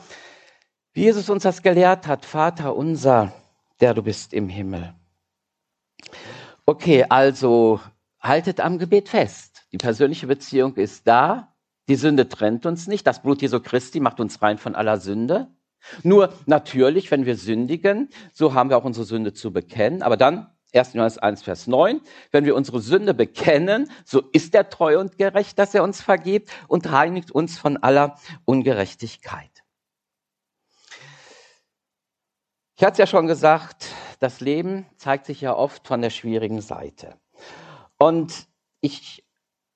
wie 0.93 1.03
Jesus 1.03 1.31
uns 1.31 1.43
das 1.43 1.63
gelehrt 1.63 2.07
hat. 2.07 2.25
Vater 2.25 2.77
unser, 2.77 3.33
der 3.81 3.95
du 3.95 4.03
bist 4.03 4.33
im 4.33 4.49
Himmel. 4.49 4.95
Okay, 6.67 7.05
also 7.09 7.81
haltet 8.21 8.61
am 8.61 8.79
Gebet 8.79 9.09
fest. 9.09 9.63
Die 9.73 9.79
persönliche 9.79 10.27
Beziehung 10.27 10.77
ist 10.77 11.07
da. 11.07 11.55
Die 11.89 11.97
Sünde 11.97 12.29
trennt 12.29 12.67
uns 12.67 12.87
nicht. 12.87 13.07
Das 13.07 13.23
Blut 13.23 13.41
Jesu 13.41 13.61
Christi 13.61 14.01
macht 14.01 14.21
uns 14.21 14.43
rein 14.43 14.59
von 14.59 14.75
aller 14.75 14.99
Sünde. 14.99 15.49
Nur 16.03 16.35
natürlich, 16.47 17.11
wenn 17.11 17.25
wir 17.25 17.37
sündigen, 17.37 18.11
so 18.33 18.53
haben 18.53 18.69
wir 18.71 18.77
auch 18.77 18.85
unsere 18.85 19.07
Sünde 19.07 19.33
zu 19.33 19.53
bekennen. 19.53 20.03
Aber 20.03 20.17
dann 20.17 20.49
1. 20.75 20.93
Johannes 20.93 21.19
1, 21.19 21.43
Vers 21.43 21.67
9. 21.67 22.01
Wenn 22.31 22.45
wir 22.45 22.55
unsere 22.55 22.81
Sünde 22.81 23.15
bekennen, 23.15 23.91
so 24.05 24.21
ist 24.33 24.55
er 24.55 24.69
treu 24.69 24.99
und 25.01 25.17
gerecht, 25.17 25.59
dass 25.59 25.75
er 25.75 25.83
uns 25.83 26.03
vergibt 26.03 26.51
und 26.67 26.91
reinigt 26.91 27.31
uns 27.31 27.59
von 27.59 27.79
aller 27.79 28.17
Ungerechtigkeit. 28.45 29.58
Ich 32.79 32.85
hatte 32.85 32.93
es 32.93 32.99
ja 32.99 33.07
schon 33.09 33.27
gesagt, 33.27 33.89
das 34.21 34.39
Leben 34.39 34.87
zeigt 34.99 35.27
sich 35.27 35.41
ja 35.41 35.53
oft 35.53 35.89
von 35.89 36.01
der 36.01 36.11
schwierigen 36.11 36.61
Seite. 36.61 37.17
Und 37.99 38.47
ich 38.81 39.25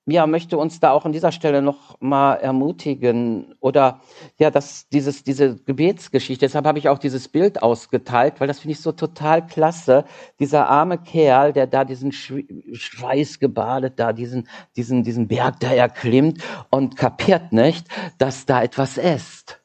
ja, 0.07 0.29
möchte 0.29 0.57
uns 0.57 0.79
da 0.79 0.93
auch 0.93 1.05
an 1.05 1.11
dieser 1.11 1.33
Stelle 1.33 1.63
noch 1.63 2.01
mal 2.01 2.35
ermutigen 2.35 3.57
oder 3.59 4.03
ja, 4.39 4.53
dass 4.53 4.89
dieses 4.89 5.25
diese 5.25 5.57
Gebetsgeschichte. 5.57 6.47
Deshalb 6.47 6.65
habe 6.65 6.79
ich 6.79 6.89
auch 6.89 7.01
dieses 7.01 7.27
Bild 7.27 7.61
ausgeteilt, 7.61 8.35
weil 8.39 8.47
das 8.47 8.61
finde 8.61 8.75
ich 8.75 8.81
so 8.81 8.93
total 8.93 9.45
klasse. 9.49 10.05
Dieser 10.39 10.69
arme 10.69 10.99
Kerl, 10.99 11.53
der 11.53 11.67
da 11.67 11.85
diesen 11.85 12.13
Schweiß 12.13 13.41
gebadet, 13.41 13.95
da 13.97 14.13
diesen 14.13 14.49
diesen 14.77 15.03
diesen 15.03 15.27
Berg 15.27 15.59
da 15.59 15.73
erklimmt 15.73 16.41
und 16.71 16.97
kapiert 16.97 17.53
nicht, 17.53 17.89
dass 18.19 18.47
da 18.47 18.63
etwas 18.63 18.97
ist, 18.97 19.61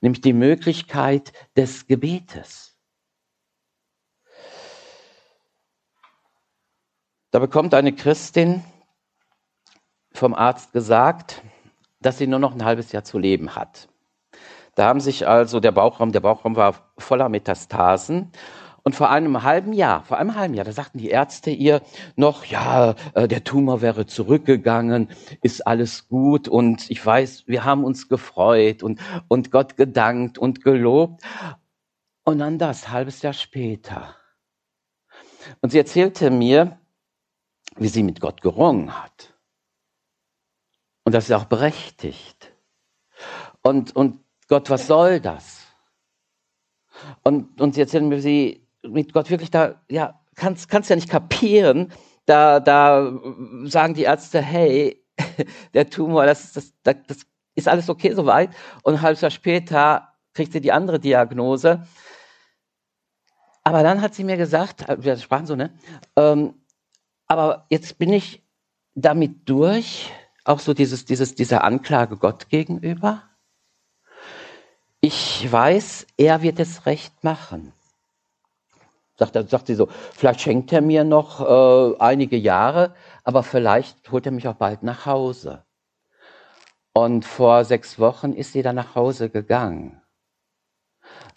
nämlich 0.00 0.20
die 0.20 0.32
Möglichkeit 0.32 1.32
des 1.56 1.88
Gebetes. 1.88 2.67
Da 7.30 7.40
bekommt 7.40 7.74
eine 7.74 7.92
Christin 7.92 8.64
vom 10.12 10.34
Arzt 10.34 10.72
gesagt, 10.72 11.42
dass 12.00 12.16
sie 12.16 12.26
nur 12.26 12.38
noch 12.38 12.54
ein 12.54 12.64
halbes 12.64 12.92
Jahr 12.92 13.04
zu 13.04 13.18
leben 13.18 13.54
hat. 13.54 13.88
Da 14.74 14.86
haben 14.86 15.00
sich 15.00 15.26
also 15.26 15.60
der 15.60 15.72
Bauchraum, 15.72 16.12
der 16.12 16.20
Bauchraum 16.20 16.56
war 16.56 16.92
voller 16.96 17.28
Metastasen. 17.28 18.32
Und 18.82 18.94
vor 18.94 19.10
einem 19.10 19.42
halben 19.42 19.74
Jahr, 19.74 20.04
vor 20.04 20.16
einem 20.16 20.36
halben 20.36 20.54
Jahr, 20.54 20.64
da 20.64 20.72
sagten 20.72 20.96
die 20.96 21.10
Ärzte 21.10 21.50
ihr 21.50 21.82
noch, 22.16 22.46
ja, 22.46 22.94
äh, 23.12 23.28
der 23.28 23.44
Tumor 23.44 23.82
wäre 23.82 24.06
zurückgegangen, 24.06 25.10
ist 25.42 25.66
alles 25.66 26.08
gut 26.08 26.48
und 26.48 26.90
ich 26.90 27.04
weiß, 27.04 27.48
wir 27.48 27.64
haben 27.64 27.84
uns 27.84 28.08
gefreut 28.08 28.82
und, 28.82 29.00
und 29.26 29.50
Gott 29.50 29.76
gedankt 29.76 30.38
und 30.38 30.64
gelobt. 30.64 31.22
Und 32.24 32.38
dann 32.38 32.56
das, 32.56 32.88
halbes 32.88 33.20
Jahr 33.20 33.34
später. 33.34 34.14
Und 35.60 35.70
sie 35.70 35.78
erzählte 35.78 36.30
mir, 36.30 36.78
wie 37.76 37.88
sie 37.88 38.02
mit 38.02 38.20
Gott 38.20 38.40
gerungen 38.42 39.02
hat. 39.02 39.34
Und 41.04 41.14
das 41.14 41.24
ist 41.24 41.32
auch 41.32 41.44
berechtigt. 41.44 42.52
Und, 43.62 43.94
und 43.96 44.20
Gott, 44.48 44.70
was 44.70 44.86
soll 44.86 45.20
das? 45.20 45.64
Und, 47.22 47.60
und 47.60 47.76
jetzt 47.76 47.92
sind 47.92 48.10
wir 48.10 48.20
sie 48.20 48.66
mit 48.82 49.12
Gott 49.12 49.30
wirklich 49.30 49.50
da, 49.50 49.80
ja, 49.88 50.20
kannst, 50.34 50.68
kannst 50.68 50.90
ja 50.90 50.96
nicht 50.96 51.08
kapieren. 51.08 51.92
Da, 52.26 52.60
da 52.60 53.12
sagen 53.64 53.94
die 53.94 54.02
Ärzte, 54.02 54.40
hey, 54.40 55.04
der 55.74 55.88
Tumor, 55.88 56.26
das, 56.26 56.52
das, 56.52 56.72
das, 56.82 56.96
das 57.06 57.18
ist 57.54 57.68
alles 57.68 57.88
okay 57.88 58.12
soweit. 58.14 58.50
Und 58.82 58.94
ein 58.94 59.02
halbes 59.02 59.20
Jahr 59.20 59.30
später 59.30 60.12
kriegt 60.34 60.52
sie 60.52 60.60
die 60.60 60.72
andere 60.72 61.00
Diagnose. 61.00 61.86
Aber 63.64 63.82
dann 63.82 64.00
hat 64.00 64.14
sie 64.14 64.24
mir 64.24 64.36
gesagt, 64.36 64.84
wir 65.02 65.16
sprachen 65.16 65.46
so, 65.46 65.56
ne? 65.56 65.74
Ähm, 66.16 66.54
aber 67.28 67.66
jetzt 67.68 67.98
bin 67.98 68.12
ich 68.12 68.42
damit 68.94 69.48
durch, 69.48 70.10
auch 70.44 70.58
so 70.58 70.74
dieses, 70.74 71.04
dieses, 71.04 71.34
diese 71.34 71.60
Anklage 71.60 72.16
Gott 72.16 72.48
gegenüber. 72.48 73.22
Ich 75.00 75.50
weiß, 75.50 76.06
er 76.16 76.42
wird 76.42 76.58
es 76.58 76.86
recht 76.86 77.22
machen. 77.22 77.72
Sagt, 79.16 79.50
sagt 79.50 79.66
sie 79.66 79.74
so, 79.74 79.88
vielleicht 80.14 80.40
schenkt 80.40 80.72
er 80.72 80.80
mir 80.80 81.04
noch 81.04 81.40
äh, 81.40 81.98
einige 81.98 82.36
Jahre, 82.36 82.94
aber 83.24 83.42
vielleicht 83.42 84.10
holt 84.10 84.26
er 84.26 84.32
mich 84.32 84.48
auch 84.48 84.54
bald 84.54 84.82
nach 84.82 85.06
Hause. 85.06 85.64
Und 86.92 87.24
vor 87.24 87.64
sechs 87.64 87.98
Wochen 87.98 88.32
ist 88.32 88.52
sie 88.52 88.62
dann 88.62 88.76
nach 88.76 88.94
Hause 88.94 89.28
gegangen. 89.28 90.00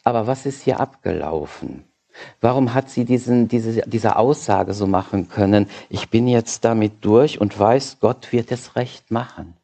Aber 0.03 0.25
was 0.25 0.45
ist 0.45 0.61
hier 0.63 0.79
abgelaufen? 0.79 1.90
Warum 2.39 2.73
hat 2.73 2.89
sie 2.89 3.05
diesen, 3.05 3.47
diese, 3.47 3.81
diese 3.81 4.15
Aussage 4.15 4.73
so 4.73 4.87
machen 4.87 5.29
können, 5.29 5.69
ich 5.89 6.09
bin 6.09 6.27
jetzt 6.27 6.65
damit 6.65 7.03
durch 7.05 7.39
und 7.39 7.57
weiß, 7.57 7.99
Gott 7.99 8.31
wird 8.31 8.51
es 8.51 8.75
recht 8.75 9.11
machen? 9.11 9.55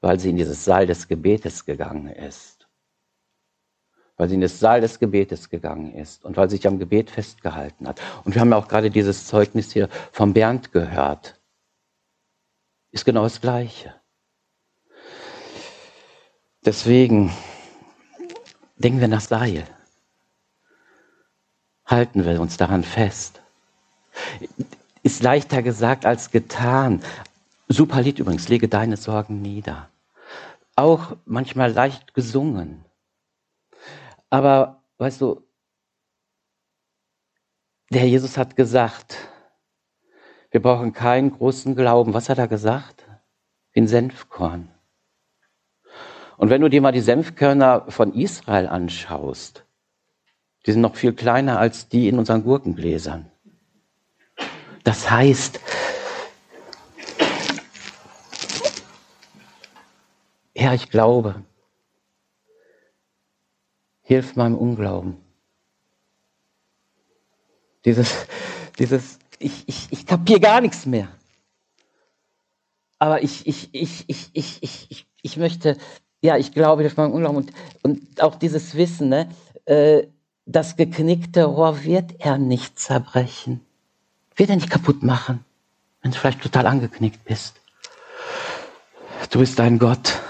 Weil 0.00 0.18
sie 0.18 0.30
in 0.30 0.36
dieses 0.36 0.64
Saal 0.64 0.86
des 0.86 1.08
Gebetes 1.08 1.64
gegangen 1.64 2.08
ist. 2.08 2.68
Weil 4.16 4.28
sie 4.28 4.34
in 4.34 4.40
das 4.40 4.58
Saal 4.58 4.80
des 4.80 4.98
Gebetes 4.98 5.48
gegangen 5.48 5.94
ist 5.94 6.24
und 6.24 6.36
weil 6.36 6.50
sie 6.50 6.56
sich 6.56 6.66
am 6.66 6.78
Gebet 6.78 7.10
festgehalten 7.10 7.86
hat. 7.86 8.00
Und 8.24 8.34
wir 8.34 8.40
haben 8.40 8.50
ja 8.50 8.56
auch 8.56 8.68
gerade 8.68 8.90
dieses 8.90 9.26
Zeugnis 9.26 9.72
hier 9.72 9.88
vom 10.12 10.32
Bernd 10.32 10.72
gehört. 10.72 11.40
Ist 12.90 13.04
genau 13.04 13.22
das 13.22 13.40
Gleiche. 13.40 13.94
Deswegen 16.64 17.32
denken 18.76 19.00
wir 19.00 19.08
nach 19.08 19.20
Seil 19.20 19.66
halten 21.88 22.24
wir 22.24 22.40
uns 22.40 22.56
daran 22.56 22.84
fest. 22.84 23.42
Ist 25.02 25.22
leichter 25.22 25.62
gesagt 25.62 26.06
als 26.06 26.30
getan. 26.30 27.02
Super 27.66 28.02
Lied 28.02 28.18
übrigens, 28.18 28.48
lege 28.48 28.68
deine 28.68 28.96
Sorgen 28.96 29.42
nieder. 29.42 29.88
Auch 30.76 31.16
manchmal 31.24 31.72
leicht 31.72 32.14
gesungen. 32.14 32.84
Aber 34.30 34.82
weißt 34.98 35.20
du, 35.20 35.42
der 37.90 38.06
Jesus 38.06 38.36
hat 38.36 38.54
gesagt, 38.54 39.16
wir 40.50 40.62
brauchen 40.62 40.92
keinen 40.92 41.30
großen 41.30 41.74
Glauben. 41.74 42.14
Was 42.14 42.28
hat 42.28 42.38
er 42.38 42.48
gesagt? 42.48 43.06
Wie 43.72 43.80
ein 43.80 43.88
Senfkorn. 43.88 44.70
Und 46.36 46.50
wenn 46.50 46.60
du 46.60 46.68
dir 46.68 46.80
mal 46.80 46.92
die 46.92 47.00
Senfkörner 47.00 47.86
von 47.88 48.14
Israel 48.14 48.68
anschaust, 48.68 49.64
die 50.68 50.72
sind 50.72 50.82
noch 50.82 50.96
viel 50.96 51.14
kleiner 51.14 51.58
als 51.58 51.88
die 51.88 52.08
in 52.08 52.18
unseren 52.18 52.44
Gurkengläsern. 52.44 53.30
Das 54.84 55.10
heißt, 55.10 55.58
Herr, 60.54 60.74
ich 60.74 60.90
glaube, 60.90 61.42
hilf 64.02 64.36
meinem 64.36 64.58
Unglauben. 64.58 65.16
Dieses, 67.86 68.26
dieses, 68.78 69.18
ich, 69.38 69.66
ich, 69.66 69.86
ich 69.90 70.04
kapiere 70.04 70.40
gar 70.40 70.60
nichts 70.60 70.84
mehr. 70.84 71.08
Aber 72.98 73.22
ich, 73.22 73.46
ich, 73.46 73.70
ich, 73.72 74.04
ich, 74.06 74.28
ich, 74.34 74.58
ich, 74.60 74.86
ich, 74.90 75.06
ich 75.22 75.36
möchte, 75.38 75.78
ja, 76.20 76.36
ich 76.36 76.52
glaube, 76.52 76.82
hilf 76.82 76.98
meinem 76.98 77.12
Unglauben 77.12 77.38
und, 77.38 77.52
und 77.82 78.22
auch 78.22 78.34
dieses 78.34 78.74
Wissen, 78.74 79.08
ne, 79.08 79.30
äh, 79.64 80.08
das 80.48 80.76
geknickte 80.76 81.44
Rohr 81.44 81.84
wird 81.84 82.14
er 82.20 82.38
nicht 82.38 82.78
zerbrechen. 82.78 83.60
Wird 84.34 84.48
er 84.48 84.56
nicht 84.56 84.70
kaputt 84.70 85.02
machen, 85.02 85.44
wenn 86.00 86.10
du 86.10 86.16
vielleicht 86.16 86.40
total 86.40 86.66
angeknickt 86.66 87.22
bist. 87.24 87.60
Du 89.30 89.40
bist 89.40 89.60
ein 89.60 89.78
Gott, 89.78 90.20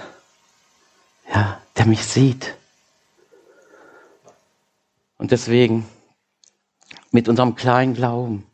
ja, 1.33 1.61
der 1.77 1.87
mich 1.87 2.05
sieht. 2.05 2.57
Und 5.19 5.31
deswegen 5.31 5.87
mit 7.13 7.29
unserem 7.29 7.55
kleinen 7.55 7.95
Glauben. 7.95 8.45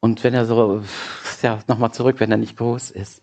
Und 0.00 0.22
wenn 0.24 0.34
er 0.34 0.44
so, 0.44 0.82
ja, 1.40 1.60
nochmal 1.68 1.92
zurück, 1.92 2.20
wenn 2.20 2.30
er 2.30 2.36
nicht 2.36 2.58
groß 2.58 2.90
ist. 2.90 3.22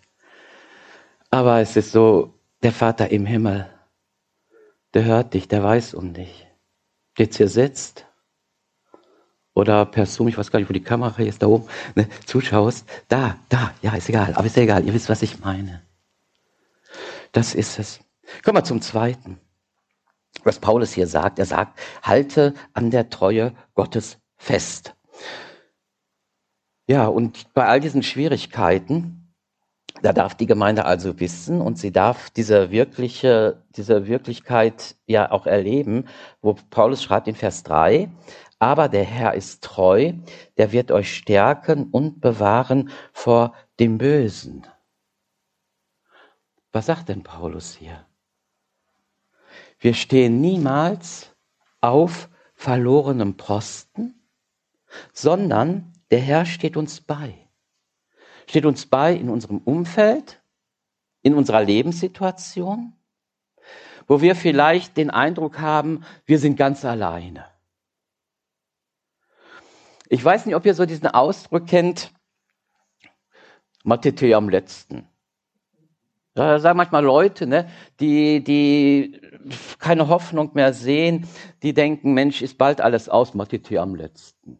Aber 1.30 1.60
es 1.60 1.76
ist 1.76 1.92
so, 1.92 2.34
der 2.64 2.72
Vater 2.72 3.10
im 3.10 3.26
Himmel, 3.26 3.70
der 4.94 5.04
hört 5.04 5.34
dich, 5.34 5.46
der 5.46 5.62
weiß 5.62 5.94
um 5.94 6.14
dich. 6.14 6.47
Der 7.18 7.48
sitzt 7.48 8.06
oder 9.54 9.84
per 9.86 10.06
Zoom, 10.06 10.28
ich 10.28 10.38
weiß 10.38 10.52
gar 10.52 10.60
nicht, 10.60 10.68
wo 10.68 10.72
die 10.72 10.82
Kamera 10.82 11.20
ist, 11.20 11.42
da 11.42 11.48
oben, 11.48 11.68
ne, 11.96 12.08
zuschaust, 12.26 12.88
da, 13.08 13.36
da, 13.48 13.74
ja, 13.82 13.94
ist 13.96 14.08
egal, 14.08 14.34
aber 14.34 14.46
ist 14.46 14.56
egal, 14.56 14.84
ihr 14.84 14.94
wisst, 14.94 15.08
was 15.08 15.22
ich 15.22 15.40
meine. 15.40 15.82
Das 17.32 17.56
ist 17.56 17.78
es. 17.80 17.98
Kommen 18.44 18.58
wir 18.58 18.64
zum 18.64 18.80
Zweiten. 18.80 19.40
Was 20.44 20.60
Paulus 20.60 20.92
hier 20.92 21.08
sagt, 21.08 21.40
er 21.40 21.46
sagt, 21.46 21.76
halte 22.02 22.54
an 22.72 22.92
der 22.92 23.10
Treue 23.10 23.52
Gottes 23.74 24.18
fest. 24.36 24.94
Ja, 26.86 27.08
und 27.08 27.52
bei 27.52 27.66
all 27.66 27.80
diesen 27.80 28.04
Schwierigkeiten, 28.04 29.17
da 30.02 30.12
darf 30.12 30.34
die 30.34 30.46
Gemeinde 30.46 30.84
also 30.84 31.18
wissen 31.20 31.60
und 31.60 31.78
sie 31.78 31.92
darf 31.92 32.30
diese 32.30 32.70
wirkliche, 32.70 33.62
diese 33.70 34.06
Wirklichkeit 34.06 34.96
ja 35.06 35.30
auch 35.30 35.46
erleben, 35.46 36.06
wo 36.40 36.54
Paulus 36.70 37.02
schreibt 37.02 37.28
in 37.28 37.34
Vers 37.34 37.62
3, 37.64 38.10
aber 38.58 38.88
der 38.88 39.04
Herr 39.04 39.34
ist 39.34 39.62
treu, 39.62 40.12
der 40.56 40.72
wird 40.72 40.90
euch 40.90 41.14
stärken 41.14 41.88
und 41.90 42.20
bewahren 42.20 42.90
vor 43.12 43.54
dem 43.78 43.98
Bösen. 43.98 44.66
Was 46.72 46.86
sagt 46.86 47.08
denn 47.08 47.22
Paulus 47.22 47.74
hier? 47.74 48.04
Wir 49.78 49.94
stehen 49.94 50.40
niemals 50.40 51.34
auf 51.80 52.28
verlorenem 52.54 53.36
Posten, 53.36 54.28
sondern 55.12 55.92
der 56.10 56.20
Herr 56.20 56.46
steht 56.46 56.76
uns 56.76 57.00
bei. 57.00 57.47
Steht 58.48 58.64
uns 58.64 58.86
bei 58.86 59.14
in 59.14 59.28
unserem 59.28 59.58
Umfeld, 59.58 60.40
in 61.22 61.34
unserer 61.34 61.62
Lebenssituation, 61.62 62.94
wo 64.06 64.22
wir 64.22 64.34
vielleicht 64.34 64.96
den 64.96 65.10
Eindruck 65.10 65.58
haben, 65.58 66.04
wir 66.24 66.38
sind 66.38 66.56
ganz 66.56 66.84
alleine. 66.84 67.44
Ich 70.08 70.24
weiß 70.24 70.46
nicht, 70.46 70.54
ob 70.54 70.64
ihr 70.64 70.74
so 70.74 70.86
diesen 70.86 71.08
Ausdruck 71.08 71.66
kennt, 71.66 72.10
Matete 73.84 74.34
am 74.34 74.48
letzten. 74.48 75.06
Da 76.32 76.58
sagen 76.58 76.78
manchmal 76.78 77.04
Leute, 77.04 77.46
ne, 77.46 77.68
die, 78.00 78.42
die 78.42 79.20
keine 79.78 80.08
Hoffnung 80.08 80.52
mehr 80.54 80.72
sehen, 80.72 81.28
die 81.62 81.74
denken, 81.74 82.14
Mensch, 82.14 82.40
ist 82.40 82.56
bald 82.56 82.80
alles 82.80 83.10
aus, 83.10 83.34
Matete 83.34 83.78
am 83.78 83.94
letzten. 83.94 84.58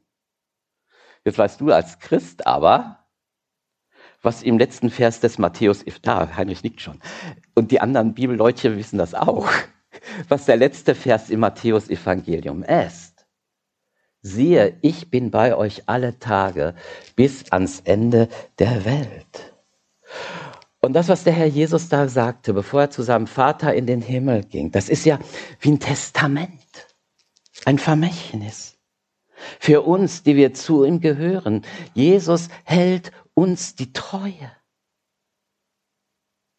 Jetzt 1.25 1.39
weißt 1.39 1.61
du 1.61 1.73
als 1.73 1.99
Christ 2.01 2.47
aber, 2.47 2.98
was 4.23 4.43
im 4.43 4.59
letzten 4.59 4.91
Vers 4.91 5.21
des 5.21 5.39
Matthäus, 5.39 5.85
da, 6.03 6.37
Heinrich 6.37 6.63
nickt 6.63 6.81
schon, 6.81 6.99
und 7.55 7.71
die 7.71 7.81
anderen 7.81 8.15
Bibelleute 8.15 8.77
wissen 8.77 8.99
das 8.99 9.15
auch, 9.15 9.49
was 10.29 10.47
der 10.47 10.57
letzte 10.57 10.95
Vers 10.95 11.31
im 11.31 11.41
Matthäus-Evangelium 11.41 12.63
ist 12.63 13.19
siehe, 14.23 14.77
ich 14.83 15.11
bin 15.11 15.31
bei 15.31 15.57
euch 15.57 15.83
alle 15.87 16.19
Tage 16.19 16.75
bis 17.17 17.51
ans 17.53 17.81
Ende 17.85 18.29
der 18.59 18.85
Welt. 18.85 19.55
Und 20.81 20.93
das, 20.93 21.09
was 21.09 21.25
der 21.25 21.33
Herr 21.33 21.47
Jesus 21.47 21.89
da 21.89 22.09
sagte, 22.09 22.55
bevor 22.55 22.83
er 22.83 22.91
zu 22.91 23.03
seinem 23.03 23.27
Vater 23.27 23.75
in 23.75 23.87
den 23.87 24.01
Himmel 24.01 24.45
ging, 24.45 24.71
das 24.71 24.89
ist 24.89 25.05
ja 25.05 25.19
wie 25.61 25.73
ein 25.73 25.81
Testament, 25.81 26.51
ein 27.65 27.79
Vermächtnis. 27.79 28.77
Für 29.61 29.83
uns, 29.83 30.25
die 30.25 30.35
wir 30.35 30.53
zu 30.53 30.85
ihm 30.85 31.01
gehören. 31.01 31.63
Jesus 31.95 32.49
hält 32.65 33.13
uns 33.39 33.77
die 33.77 33.93
Treue. 33.93 34.51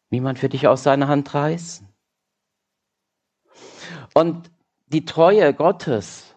Niemand 0.08 0.40
wird 0.40 0.54
dich 0.54 0.66
aus 0.66 0.82
seiner 0.82 1.08
Hand 1.08 1.34
reißen. 1.34 1.86
Und 4.14 4.50
die 4.86 5.04
Treue 5.04 5.52
Gottes, 5.52 6.29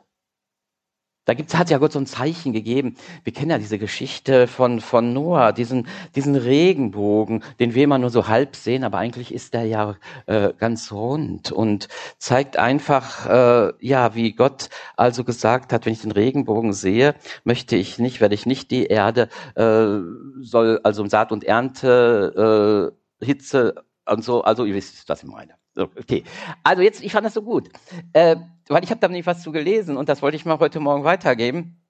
da 1.25 1.33
gibt's, 1.33 1.55
hat 1.55 1.69
ja 1.69 1.77
Gott 1.77 1.93
so 1.93 1.99
ein 1.99 2.05
Zeichen 2.05 2.53
gegeben. 2.53 2.95
Wir 3.23 3.33
kennen 3.33 3.51
ja 3.51 3.57
diese 3.57 3.79
Geschichte 3.79 4.47
von, 4.47 4.81
von 4.81 5.13
Noah, 5.13 5.53
diesen, 5.53 5.87
diesen 6.15 6.35
Regenbogen, 6.35 7.43
den 7.59 7.73
wir 7.73 7.83
immer 7.83 7.97
nur 7.97 8.09
so 8.09 8.27
halb 8.27 8.55
sehen, 8.55 8.83
aber 8.83 8.97
eigentlich 8.97 9.33
ist 9.33 9.53
der 9.53 9.65
ja 9.65 9.95
äh, 10.25 10.51
ganz 10.57 10.91
rund 10.91 11.51
und 11.51 11.87
zeigt 12.17 12.57
einfach, 12.57 13.27
äh, 13.27 13.73
ja, 13.79 14.15
wie 14.15 14.33
Gott 14.33 14.69
also 14.97 15.23
gesagt 15.23 15.71
hat, 15.71 15.85
wenn 15.85 15.93
ich 15.93 16.01
den 16.01 16.11
Regenbogen 16.11 16.73
sehe, 16.73 17.15
möchte 17.43 17.75
ich 17.75 17.99
nicht, 17.99 18.19
werde 18.21 18.35
ich 18.35 18.45
nicht 18.45 18.71
die 18.71 18.85
Erde, 18.85 19.29
äh, 19.55 19.99
soll 20.41 20.79
also 20.83 21.05
Saat 21.07 21.31
und 21.31 21.43
Ernte, 21.43 22.91
äh, 23.21 23.25
Hitze 23.25 23.75
und 24.05 24.23
so, 24.23 24.43
also 24.43 24.65
ihr 24.65 24.75
wisst, 24.75 25.07
was 25.07 25.23
ich 25.23 25.29
meine. 25.29 25.62
So, 25.75 25.83
okay. 25.83 26.23
Also 26.63 26.81
jetzt, 26.81 27.03
ich 27.03 27.11
fand 27.11 27.25
das 27.25 27.33
so 27.33 27.41
gut. 27.41 27.69
Äh, 28.13 28.35
weil 28.67 28.83
ich 28.83 28.89
habe 28.89 28.99
da 28.99 29.07
nicht 29.07 29.25
was 29.25 29.41
zu 29.41 29.51
gelesen 29.51 29.97
und 29.97 30.09
das 30.09 30.21
wollte 30.21 30.37
ich 30.37 30.45
mal 30.45 30.59
heute 30.59 30.79
Morgen 30.79 31.03
weitergeben, 31.03 31.81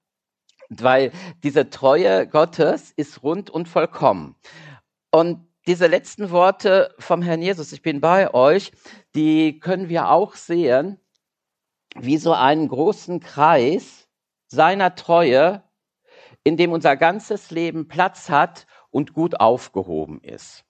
weil 0.69 1.11
diese 1.43 1.69
Treue 1.69 2.27
Gottes 2.27 2.91
ist 2.95 3.23
rund 3.23 3.49
und 3.49 3.67
vollkommen. 3.67 4.35
Und 5.11 5.45
diese 5.67 5.87
letzten 5.87 6.31
Worte 6.31 6.93
vom 6.99 7.21
Herrn 7.21 7.41
Jesus, 7.41 7.71
ich 7.71 7.81
bin 7.81 8.01
bei 8.01 8.33
euch, 8.33 8.71
die 9.15 9.59
können 9.59 9.89
wir 9.89 10.09
auch 10.09 10.35
sehen, 10.35 10.99
wie 11.95 12.17
so 12.17 12.33
einen 12.33 12.67
großen 12.67 13.19
Kreis 13.19 14.07
seiner 14.47 14.95
Treue, 14.95 15.63
in 16.43 16.57
dem 16.57 16.71
unser 16.71 16.97
ganzes 16.97 17.51
Leben 17.51 17.87
Platz 17.87 18.29
hat 18.29 18.65
und 18.89 19.13
gut 19.13 19.39
aufgehoben 19.39 20.19
ist. 20.21 20.65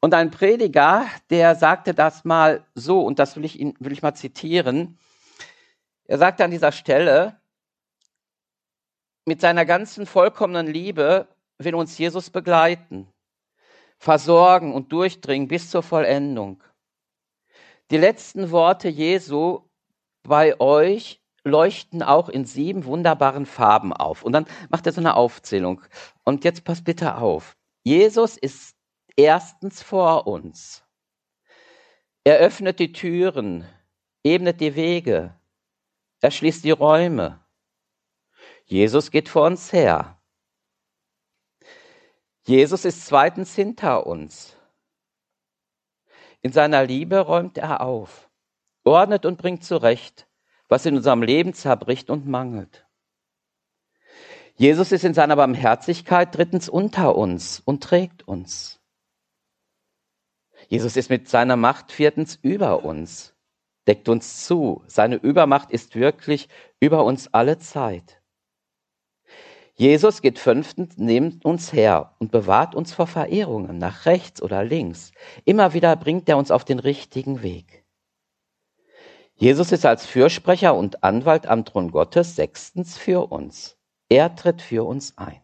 Und 0.00 0.14
ein 0.14 0.30
Prediger, 0.30 1.06
der 1.30 1.56
sagte 1.56 1.92
das 1.92 2.24
mal 2.24 2.64
so, 2.74 3.00
und 3.00 3.18
das 3.18 3.36
will 3.36 3.44
ich, 3.44 3.58
ihn, 3.58 3.74
will 3.80 3.92
ich 3.92 4.02
mal 4.02 4.14
zitieren, 4.14 4.98
er 6.04 6.18
sagt 6.18 6.40
an 6.40 6.50
dieser 6.50 6.72
Stelle, 6.72 7.38
mit 9.26 9.40
seiner 9.40 9.66
ganzen 9.66 10.06
vollkommenen 10.06 10.66
Liebe 10.66 11.28
will 11.58 11.74
uns 11.74 11.98
Jesus 11.98 12.30
begleiten, 12.30 13.08
versorgen 13.98 14.72
und 14.72 14.92
durchdringen 14.92 15.48
bis 15.48 15.70
zur 15.70 15.82
Vollendung. 15.82 16.62
Die 17.90 17.98
letzten 17.98 18.50
Worte 18.50 18.88
Jesu 18.88 19.68
bei 20.22 20.58
euch 20.60 21.20
leuchten 21.44 22.02
auch 22.02 22.28
in 22.28 22.44
sieben 22.44 22.84
wunderbaren 22.84 23.46
Farben 23.46 23.92
auf. 23.92 24.22
Und 24.22 24.32
dann 24.32 24.46
macht 24.70 24.86
er 24.86 24.92
so 24.92 25.00
eine 25.00 25.14
Aufzählung. 25.14 25.82
Und 26.24 26.44
jetzt 26.44 26.64
passt 26.64 26.84
bitte 26.84 27.16
auf. 27.16 27.56
Jesus 27.84 28.36
ist 28.36 28.77
erstens 29.18 29.82
vor 29.82 30.26
uns. 30.26 30.84
Er 32.24 32.38
öffnet 32.38 32.78
die 32.78 32.92
Türen, 32.92 33.68
ebnet 34.22 34.60
die 34.60 34.76
Wege, 34.76 35.34
er 36.20 36.30
schließt 36.30 36.64
die 36.64 36.70
Räume. 36.70 37.44
Jesus 38.64 39.10
geht 39.10 39.28
vor 39.28 39.46
uns 39.46 39.72
her. 39.72 40.20
Jesus 42.46 42.84
ist 42.84 43.06
zweitens 43.06 43.54
hinter 43.54 44.06
uns. 44.06 44.56
In 46.40 46.52
seiner 46.52 46.84
Liebe 46.84 47.18
räumt 47.18 47.58
er 47.58 47.80
auf, 47.80 48.30
ordnet 48.84 49.26
und 49.26 49.38
bringt 49.38 49.64
zurecht, 49.64 50.28
was 50.68 50.86
in 50.86 50.96
unserem 50.96 51.22
Leben 51.22 51.54
zerbricht 51.54 52.08
und 52.08 52.26
mangelt. 52.26 52.86
Jesus 54.54 54.92
ist 54.92 55.04
in 55.04 55.14
seiner 55.14 55.36
Barmherzigkeit 55.36 56.34
drittens 56.36 56.68
unter 56.68 57.16
uns 57.16 57.60
und 57.60 57.82
trägt 57.82 58.26
uns. 58.26 58.77
Jesus 60.68 60.96
ist 60.96 61.10
mit 61.10 61.28
seiner 61.28 61.56
Macht 61.56 61.92
viertens 61.92 62.38
über 62.40 62.84
uns 62.84 63.34
deckt 63.88 64.08
uns 64.08 64.44
zu. 64.44 64.82
Seine 64.86 65.16
Übermacht 65.16 65.70
ist 65.70 65.96
wirklich 65.96 66.48
über 66.78 67.04
uns 67.04 67.32
alle 67.32 67.58
Zeit. 67.58 68.20
Jesus 69.74 70.22
geht 70.22 70.38
fünftens 70.38 70.98
neben 70.98 71.40
uns 71.42 71.72
her 71.72 72.14
und 72.18 72.30
bewahrt 72.30 72.74
uns 72.74 72.92
vor 72.92 73.06
Verehrungen 73.06 73.78
nach 73.78 74.06
rechts 74.06 74.42
oder 74.42 74.62
links. 74.62 75.12
Immer 75.44 75.72
wieder 75.72 75.96
bringt 75.96 76.28
er 76.28 76.36
uns 76.36 76.50
auf 76.50 76.64
den 76.64 76.80
richtigen 76.80 77.42
Weg. 77.42 77.84
Jesus 79.34 79.70
ist 79.70 79.86
als 79.86 80.04
Fürsprecher 80.04 80.74
und 80.74 81.04
Anwalt 81.04 81.46
am 81.46 81.64
Thron 81.64 81.92
Gottes 81.92 82.34
sechstens 82.34 82.98
für 82.98 83.30
uns. 83.30 83.78
Er 84.08 84.34
tritt 84.34 84.60
für 84.60 84.84
uns 84.84 85.16
ein. 85.16 85.40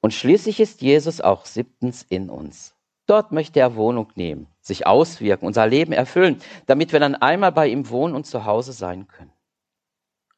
Und 0.00 0.12
schließlich 0.12 0.58
ist 0.58 0.82
Jesus 0.82 1.20
auch 1.20 1.46
siebtens 1.46 2.02
in 2.02 2.28
uns. 2.28 2.74
Dort 3.06 3.32
möchte 3.32 3.60
er 3.60 3.74
Wohnung 3.74 4.12
nehmen 4.14 4.52
sich 4.62 4.86
auswirken, 4.86 5.46
unser 5.46 5.66
Leben 5.66 5.92
erfüllen, 5.92 6.40
damit 6.66 6.92
wir 6.92 7.00
dann 7.00 7.16
einmal 7.16 7.52
bei 7.52 7.66
ihm 7.68 7.90
wohnen 7.90 8.14
und 8.14 8.26
zu 8.26 8.44
Hause 8.44 8.72
sein 8.72 9.08
können. 9.08 9.32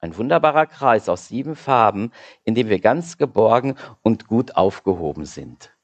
Ein 0.01 0.17
wunderbarer 0.17 0.67
Kreis 0.67 1.09
aus 1.09 1.29
sieben 1.29 1.57
Farben, 1.57 2.11
in 2.43 2.55
dem 2.55 2.69
wir 2.69 2.81
ganz 2.81 3.17
geborgen 3.17 3.77
und 4.03 4.27
gut 4.27 4.57
aufgehoben 4.57 5.25
sind. 5.27 5.75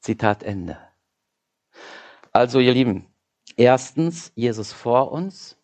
Zitat 0.00 0.42
Ende. 0.42 0.78
Also, 2.32 2.60
ihr 2.60 2.72
Lieben, 2.72 3.06
erstens 3.56 4.32
Jesus 4.34 4.72
vor 4.72 5.12
uns, 5.12 5.56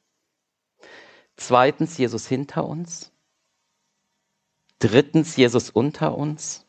zweitens 1.37 1.97
Jesus 1.97 2.27
hinter 2.27 2.67
uns, 2.67 3.13
Drittens, 4.79 5.37
Jesus 5.37 5.71
unter 5.71 6.19
uns. 6.19 6.67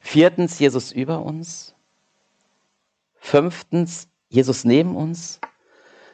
Viertens, 0.00 0.58
Jesus 0.58 0.92
über 0.92 1.20
uns. 1.20 1.74
Fünftens, 3.20 4.08
Jesus 4.28 4.64
neben 4.64 4.96
uns. 4.96 5.40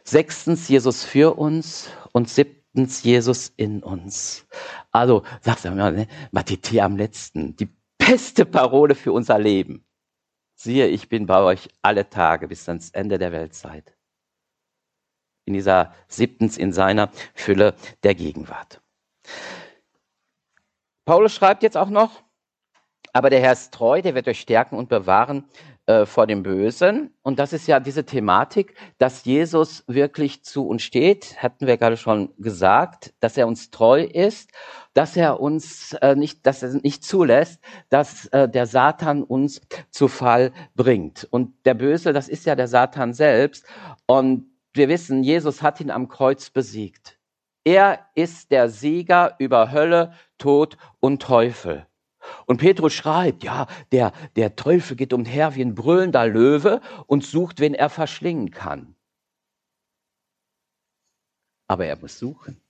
Sechstens, 0.04 0.68
Jesus 0.68 1.04
für 1.04 1.38
uns. 1.38 1.88
Und 2.12 2.28
siebtens, 2.28 3.02
Jesus 3.02 3.52
in 3.56 3.82
uns. 3.82 4.46
Also, 4.90 5.22
sagst 5.40 5.64
du 5.64 5.70
mal, 5.70 5.92
ne? 5.92 6.08
Matithä 6.32 6.80
am 6.80 6.96
letzten. 6.96 7.56
Die 7.56 7.68
beste 7.96 8.44
Parole 8.44 8.94
für 8.94 9.12
unser 9.12 9.38
Leben. 9.38 9.84
Siehe, 10.54 10.88
ich 10.88 11.08
bin 11.08 11.26
bei 11.26 11.40
euch 11.40 11.68
alle 11.82 12.08
Tage 12.08 12.48
bis 12.48 12.68
ans 12.68 12.90
Ende 12.90 13.18
der 13.18 13.32
Weltzeit. 13.32 13.94
In 15.44 15.54
dieser 15.54 15.94
siebtens 16.08 16.56
in 16.56 16.72
seiner 16.72 17.10
Fülle 17.34 17.74
der 18.02 18.14
Gegenwart. 18.14 18.80
Paulus 21.04 21.34
schreibt 21.34 21.62
jetzt 21.62 21.76
auch 21.76 21.90
noch, 21.90 22.22
aber 23.12 23.30
der 23.30 23.40
Herr 23.40 23.52
ist 23.52 23.72
treu, 23.72 24.02
der 24.02 24.14
wird 24.14 24.28
euch 24.28 24.40
stärken 24.40 24.76
und 24.76 24.88
bewahren 24.88 25.48
äh, 25.86 26.04
vor 26.04 26.26
dem 26.26 26.42
Bösen. 26.42 27.14
Und 27.22 27.38
das 27.38 27.52
ist 27.52 27.66
ja 27.66 27.80
diese 27.80 28.04
Thematik, 28.04 28.74
dass 28.98 29.24
Jesus 29.24 29.84
wirklich 29.86 30.42
zu 30.42 30.66
uns 30.66 30.82
steht, 30.82 31.42
hatten 31.42 31.66
wir 31.66 31.76
gerade 31.76 31.96
schon 31.96 32.32
gesagt, 32.38 33.14
dass 33.20 33.36
er 33.36 33.46
uns 33.46 33.70
treu 33.70 34.02
ist, 34.02 34.50
dass 34.94 35.16
er 35.16 35.40
uns 35.40 35.92
äh, 35.94 36.16
nicht, 36.16 36.46
dass 36.46 36.62
er 36.62 36.70
nicht 36.74 37.04
zulässt, 37.04 37.60
dass 37.88 38.26
äh, 38.26 38.48
der 38.48 38.66
Satan 38.66 39.22
uns 39.22 39.60
zu 39.90 40.08
Fall 40.08 40.52
bringt. 40.74 41.26
Und 41.30 41.54
der 41.64 41.74
Böse, 41.74 42.12
das 42.12 42.28
ist 42.28 42.46
ja 42.46 42.56
der 42.56 42.68
Satan 42.68 43.12
selbst. 43.12 43.64
Und 44.06 44.50
wir 44.72 44.88
wissen, 44.88 45.22
Jesus 45.22 45.62
hat 45.62 45.80
ihn 45.80 45.90
am 45.90 46.08
Kreuz 46.08 46.50
besiegt. 46.50 47.16
Er 47.64 48.00
ist 48.14 48.50
der 48.50 48.68
Sieger 48.68 49.34
über 49.38 49.72
Hölle, 49.72 50.12
Tod 50.38 50.76
und 51.00 51.22
Teufel. 51.22 51.85
Und 52.46 52.58
Petrus 52.58 52.92
schreibt, 52.92 53.42
ja, 53.42 53.66
der, 53.92 54.12
der 54.36 54.56
Teufel 54.56 54.96
geht 54.96 55.12
umher 55.12 55.54
wie 55.54 55.62
ein 55.62 55.74
brüllender 55.74 56.26
Löwe 56.26 56.80
und 57.06 57.24
sucht, 57.24 57.60
wen 57.60 57.74
er 57.74 57.90
verschlingen 57.90 58.50
kann. 58.50 58.94
Aber 61.68 61.86
er 61.86 61.96
muss 61.96 62.18
suchen. 62.18 62.60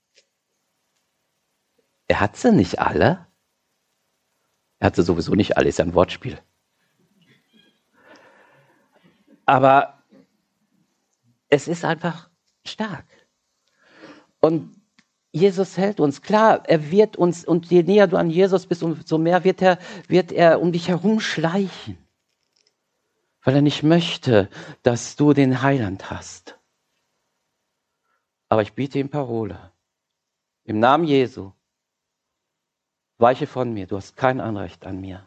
Er 2.07 2.19
hat 2.19 2.37
sie 2.37 2.51
nicht 2.51 2.79
alle. 2.79 3.27
Er 4.79 4.87
hat 4.87 4.95
sie 4.95 5.03
sowieso 5.03 5.35
nicht 5.35 5.57
alle, 5.57 5.69
ist 5.69 5.79
ein 5.79 5.93
Wortspiel. 5.93 6.39
Aber 9.45 10.03
es 11.49 11.67
ist 11.67 11.85
einfach 11.85 12.29
stark. 12.65 13.05
Und 14.39 14.75
Jesus 15.37 15.77
hält 15.77 15.99
uns. 15.99 16.21
Klar, 16.21 16.63
er 16.67 16.91
wird 16.91 17.15
uns, 17.15 17.45
und 17.45 17.67
je 17.67 17.83
näher 17.83 18.07
du 18.07 18.17
an 18.17 18.29
Jesus 18.29 18.65
bist, 18.65 18.83
umso 18.83 19.17
mehr 19.17 19.43
wird 19.43 19.61
er, 19.61 19.79
wird 20.07 20.31
er 20.31 20.61
um 20.61 20.71
dich 20.71 20.87
herumschleichen. 20.89 21.97
Weil 23.43 23.55
er 23.55 23.61
nicht 23.61 23.83
möchte, 23.83 24.49
dass 24.83 25.15
du 25.15 25.33
den 25.33 25.61
Heiland 25.61 26.11
hast. 26.11 26.57
Aber 28.49 28.61
ich 28.61 28.73
biete 28.73 28.99
ihm 28.99 29.09
Parole. 29.09 29.71
Im 30.65 30.79
Namen 30.79 31.05
Jesu. 31.05 31.51
Weiche 33.17 33.47
von 33.47 33.73
mir, 33.73 33.87
du 33.87 33.97
hast 33.97 34.15
kein 34.15 34.39
Anrecht 34.41 34.85
an 34.85 35.01
mir. 35.01 35.25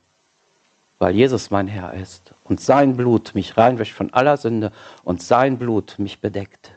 Weil 0.98 1.14
Jesus 1.14 1.50
mein 1.50 1.66
Herr 1.66 1.94
ist 1.94 2.34
und 2.44 2.60
sein 2.60 2.96
Blut 2.96 3.34
mich 3.34 3.56
reinwäscht 3.56 3.94
von 3.94 4.12
aller 4.12 4.36
Sünde 4.36 4.70
und 5.02 5.22
sein 5.22 5.58
Blut 5.58 5.98
mich 5.98 6.20
bedeckt. 6.20 6.76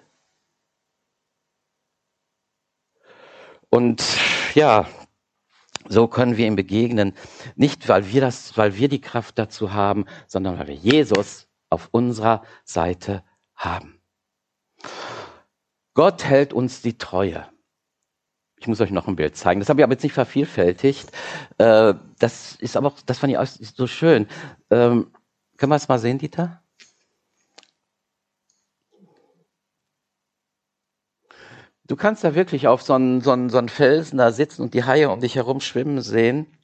Und 3.74 4.04
ja, 4.54 4.88
so 5.90 6.08
können 6.08 6.38
wir 6.38 6.46
ihm 6.46 6.56
begegnen, 6.56 7.14
nicht 7.56 7.90
weil 7.90 8.08
wir 8.08 8.22
das, 8.22 8.56
weil 8.56 8.78
wir 8.78 8.88
die 8.88 9.02
Kraft 9.02 9.40
dazu 9.40 9.74
haben, 9.74 10.06
sondern 10.28 10.60
weil 10.60 10.68
wir 10.68 10.76
Jesus 10.76 11.48
auf 11.72 11.90
unserer 11.90 12.44
Seite 12.66 13.24
haben. 13.56 14.00
Gott 15.96 16.24
hält 16.24 16.54
uns 16.54 16.84
die 16.84 17.00
Treue. 17.00 17.48
Ich 18.58 18.68
muss 18.68 18.80
euch 18.80 18.92
noch 18.92 19.08
ein 19.08 19.16
Bild 19.16 19.36
zeigen. 19.36 19.60
Das 19.60 19.70
habe 19.70 19.82
ich 19.82 19.84
aber 19.84 19.94
jetzt 19.94 20.04
nicht 20.04 20.14
vervielfältigt. 20.14 21.12
Äh, 21.58 21.96
das 22.20 22.56
ist 22.58 22.78
aber, 22.78 22.94
das 23.08 23.18
fand 23.18 23.34
ich 23.34 23.40
auch 23.40 23.48
so 23.48 23.88
schön. 23.88 24.28
Ähm, 24.70 25.12
können 25.58 25.72
wir 25.72 25.78
es 25.78 25.88
mal 25.88 25.98
sehen, 25.98 26.20
Dieter? 26.20 26.63
Du 31.86 31.96
kannst 31.98 32.24
da 32.24 32.34
wirklich 32.34 32.68
auf 32.68 32.82
so 32.82 32.94
einen, 32.94 33.22
so, 33.22 33.32
einen, 33.32 33.50
so 33.50 33.58
einen 33.58 33.70
Felsen 33.70 34.18
da 34.18 34.32
sitzen 34.32 34.62
und 34.62 34.74
die 34.74 34.86
Haie 34.86 35.10
um 35.10 35.20
dich 35.20 35.36
herum 35.36 35.60
schwimmen 35.60 36.02
sehen. 36.02 36.58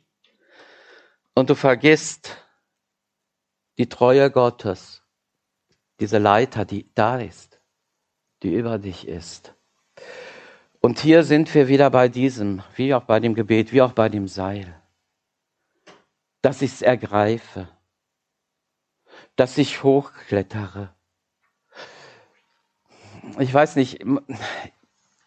Und 1.35 1.49
du 1.49 1.55
vergisst 1.55 2.37
die 3.77 3.89
Treue 3.89 4.31
Gottes, 4.31 5.03
diese 5.99 6.17
Leiter, 6.17 6.65
die 6.65 6.93
da 6.95 7.19
ist, 7.19 7.61
die 8.43 8.53
über 8.53 8.77
dich 8.77 9.07
ist. 9.07 9.55
Und 10.81 10.99
hier 10.99 11.23
sind 11.23 11.53
wir 11.53 11.67
wieder 11.67 11.89
bei 11.89 12.07
diesem, 12.07 12.63
wie 12.75 12.93
auch 12.93 13.03
bei 13.03 13.19
dem 13.19 13.35
Gebet, 13.35 13.73
wie 13.73 13.81
auch 13.81 13.91
bei 13.91 14.07
dem 14.07 14.29
Seil. 14.29 14.81
Dass 16.41 16.61
ich 16.61 16.71
es 16.71 16.81
ergreife, 16.81 17.67
dass 19.35 19.57
ich 19.57 19.83
hochklettere. 19.83 20.93
Ich 23.39 23.53
weiß 23.53 23.75
nicht, 23.75 24.05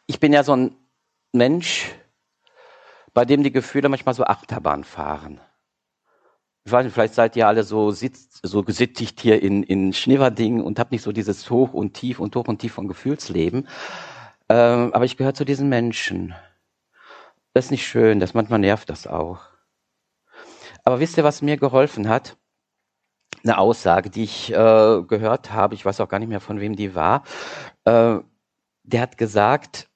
ich 0.07 0.21
bin 0.21 0.33
ja 0.33 0.45
so 0.45 0.55
ein 0.55 0.77
Mensch, 1.33 1.91
bei 3.15 3.25
dem 3.25 3.43
die 3.43 3.53
Gefühle 3.53 3.89
manchmal 3.89 4.15
so 4.15 4.25
Achterbahn 4.25 4.85
fahren. 4.85 5.41
Ich 6.65 6.73
weiß 6.73 6.85
nicht, 6.85 6.95
vielleicht 6.95 7.15
seid 7.15 7.35
ihr 7.37 7.49
alle 7.49 7.65
so, 7.65 7.91
sitzt, 7.91 8.41
so 8.43 8.63
gesittigt 8.63 9.21
hier 9.21 9.43
in, 9.43 9.63
in 9.65 9.93
Schneverding 9.93 10.63
und 10.63 10.79
habt 10.79 10.93
nicht 10.93 11.03
so 11.03 11.11
dieses 11.13 11.51
Hoch 11.51 11.73
und 11.73 11.95
Tief 11.95 12.21
und 12.21 12.37
Hoch 12.37 12.47
und 12.47 12.61
Tief 12.61 12.73
von 12.73 12.87
Gefühlsleben. 12.87 13.69
Ähm, 14.49 14.95
aber 14.95 15.05
ich 15.05 15.17
gehöre 15.17 15.35
zu 15.35 15.45
diesen 15.45 15.69
Menschen. 15.69 16.35
Das 17.53 17.67
ist 17.67 17.71
nicht 17.73 17.87
schön, 17.87 18.21
das 18.21 18.35
manchmal 18.35 18.61
nervt 18.61 18.89
das 18.91 19.07
auch. 19.07 19.41
Aber 20.85 21.01
wisst 21.01 21.17
ihr, 21.17 21.25
was 21.25 21.43
mir 21.43 21.57
geholfen 21.57 22.09
hat? 22.09 22.37
Eine 23.43 23.59
Aussage, 23.59 24.11
die 24.11 24.25
ich 24.25 24.53
äh, 24.53 25.03
gehört 25.03 25.53
habe, 25.53 25.75
ich 25.75 25.85
weiß 25.85 26.01
auch 26.01 26.09
gar 26.09 26.19
nicht 26.21 26.29
mehr, 26.29 26.41
von 26.41 26.61
wem 26.61 26.77
die 26.77 26.95
war. 26.95 27.25
Äh, 27.85 28.19
der 28.85 29.01
hat 29.01 29.19
gesagt, 29.19 29.89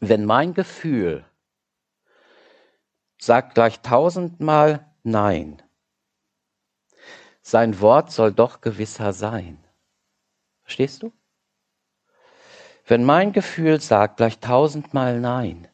wenn 0.00 0.24
mein 0.24 0.54
Gefühl 0.54 1.24
sagt 3.18 3.54
gleich 3.54 3.80
tausendmal 3.80 4.86
Nein, 5.02 5.62
sein 7.42 7.78
Wort 7.80 8.10
soll 8.10 8.32
doch 8.32 8.62
gewisser 8.62 9.12
sein. 9.12 9.58
Verstehst 10.62 11.02
du? 11.02 11.12
Wenn 12.86 13.04
mein 13.04 13.32
Gefühl 13.32 13.80
sagt 13.80 14.16
gleich 14.16 14.38
tausendmal 14.38 15.20
Nein, 15.20 15.68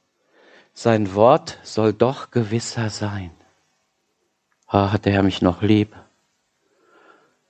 sein 0.72 1.14
Wort 1.14 1.58
soll 1.62 1.92
doch 1.92 2.30
gewisser 2.30 2.90
sein. 2.90 3.30
Ah, 4.66 4.92
hat 4.92 5.04
der 5.04 5.12
Herr 5.12 5.22
mich 5.22 5.42
noch 5.42 5.62
lieb? 5.62 5.94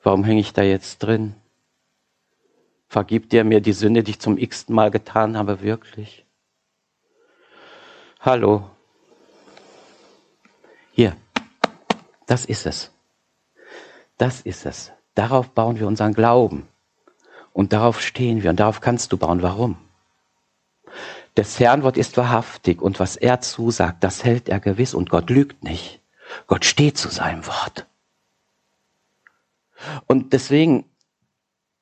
Warum 0.03 0.25
hänge 0.25 0.41
ich 0.41 0.53
da 0.53 0.63
jetzt 0.63 0.99
drin? 0.99 1.35
Vergibt 2.89 3.33
er 3.35 3.45
mir 3.45 3.61
die 3.61 3.73
Sünde, 3.75 4.03
die 4.03 4.13
ich 4.13 4.21
zum 4.21 4.37
x-ten 4.39 4.75
Mal 4.75 4.91
getan 4.91 5.37
habe, 5.37 5.61
wirklich? 5.61 6.27
Hallo. 8.23 8.69
Hier. 10.93 11.17
Das 12.27 12.45
ist 12.45 12.67
es. 12.67 12.93
Das 14.19 14.43
ist 14.43 14.67
es. 14.67 14.93
Darauf 15.15 15.49
bauen 15.53 15.81
wir 15.81 15.87
unseren 15.87 16.13
Glauben. 16.13 16.69
Und 17.55 17.73
darauf 17.73 18.03
stehen 18.03 18.43
wir. 18.43 18.51
Und 18.51 18.61
darauf 18.61 18.83
kannst 18.83 19.13
du 19.13 19.17
bauen. 19.17 19.41
Warum? 19.41 19.79
Das 21.35 21.59
Herrnwort 21.59 21.97
ist 21.97 22.19
wahrhaftig. 22.19 22.83
Und 22.83 23.01
was 23.01 23.17
er 23.17 23.41
zusagt, 23.41 24.05
das 24.05 24.23
hält 24.23 24.51
er 24.51 24.61
gewiss. 24.61 24.93
Und 24.93 25.09
Gott 25.09 25.31
lügt 25.31 25.65
nicht. 25.65 26.03
Gott 26.47 26.67
steht 26.67 26.99
zu 26.99 27.09
seinem 27.09 27.47
Wort. 27.47 27.87
Und 30.07 30.35
deswegen, 30.35 30.85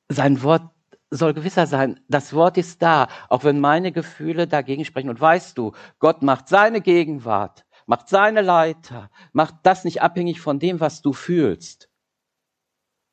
sein 0.07 0.41
Wort 0.41 0.71
soll 1.09 1.33
gewisser 1.33 1.67
sein, 1.67 1.99
das 2.07 2.33
Wort 2.33 2.57
ist 2.57 2.81
da, 2.81 3.07
auch 3.29 3.43
wenn 3.43 3.59
meine 3.59 3.91
Gefühle 3.91 4.47
dagegen 4.47 4.85
sprechen. 4.85 5.09
Und 5.09 5.19
weißt 5.19 5.57
du, 5.57 5.73
Gott 5.99 6.21
macht 6.21 6.47
seine 6.47 6.81
Gegenwart, 6.81 7.65
macht 7.85 8.09
seine 8.09 8.41
Leiter, 8.41 9.09
macht 9.33 9.55
das 9.63 9.83
nicht 9.85 10.01
abhängig 10.01 10.41
von 10.41 10.59
dem, 10.59 10.79
was 10.79 11.01
du 11.01 11.13
fühlst, 11.13 11.89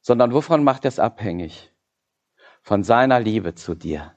sondern 0.02 0.32
wovon 0.32 0.62
macht 0.62 0.84
er 0.84 0.88
es 0.88 0.98
abhängig? 0.98 1.72
Von 2.62 2.84
seiner 2.84 3.20
Liebe 3.20 3.54
zu 3.54 3.74
dir. 3.74 4.14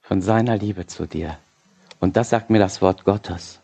Von 0.00 0.20
seiner 0.22 0.56
Liebe 0.56 0.86
zu 0.86 1.06
dir. 1.06 1.38
Und 2.00 2.16
das 2.16 2.30
sagt 2.30 2.50
mir 2.50 2.58
das 2.58 2.82
Wort 2.82 3.04
Gottes. 3.04 3.60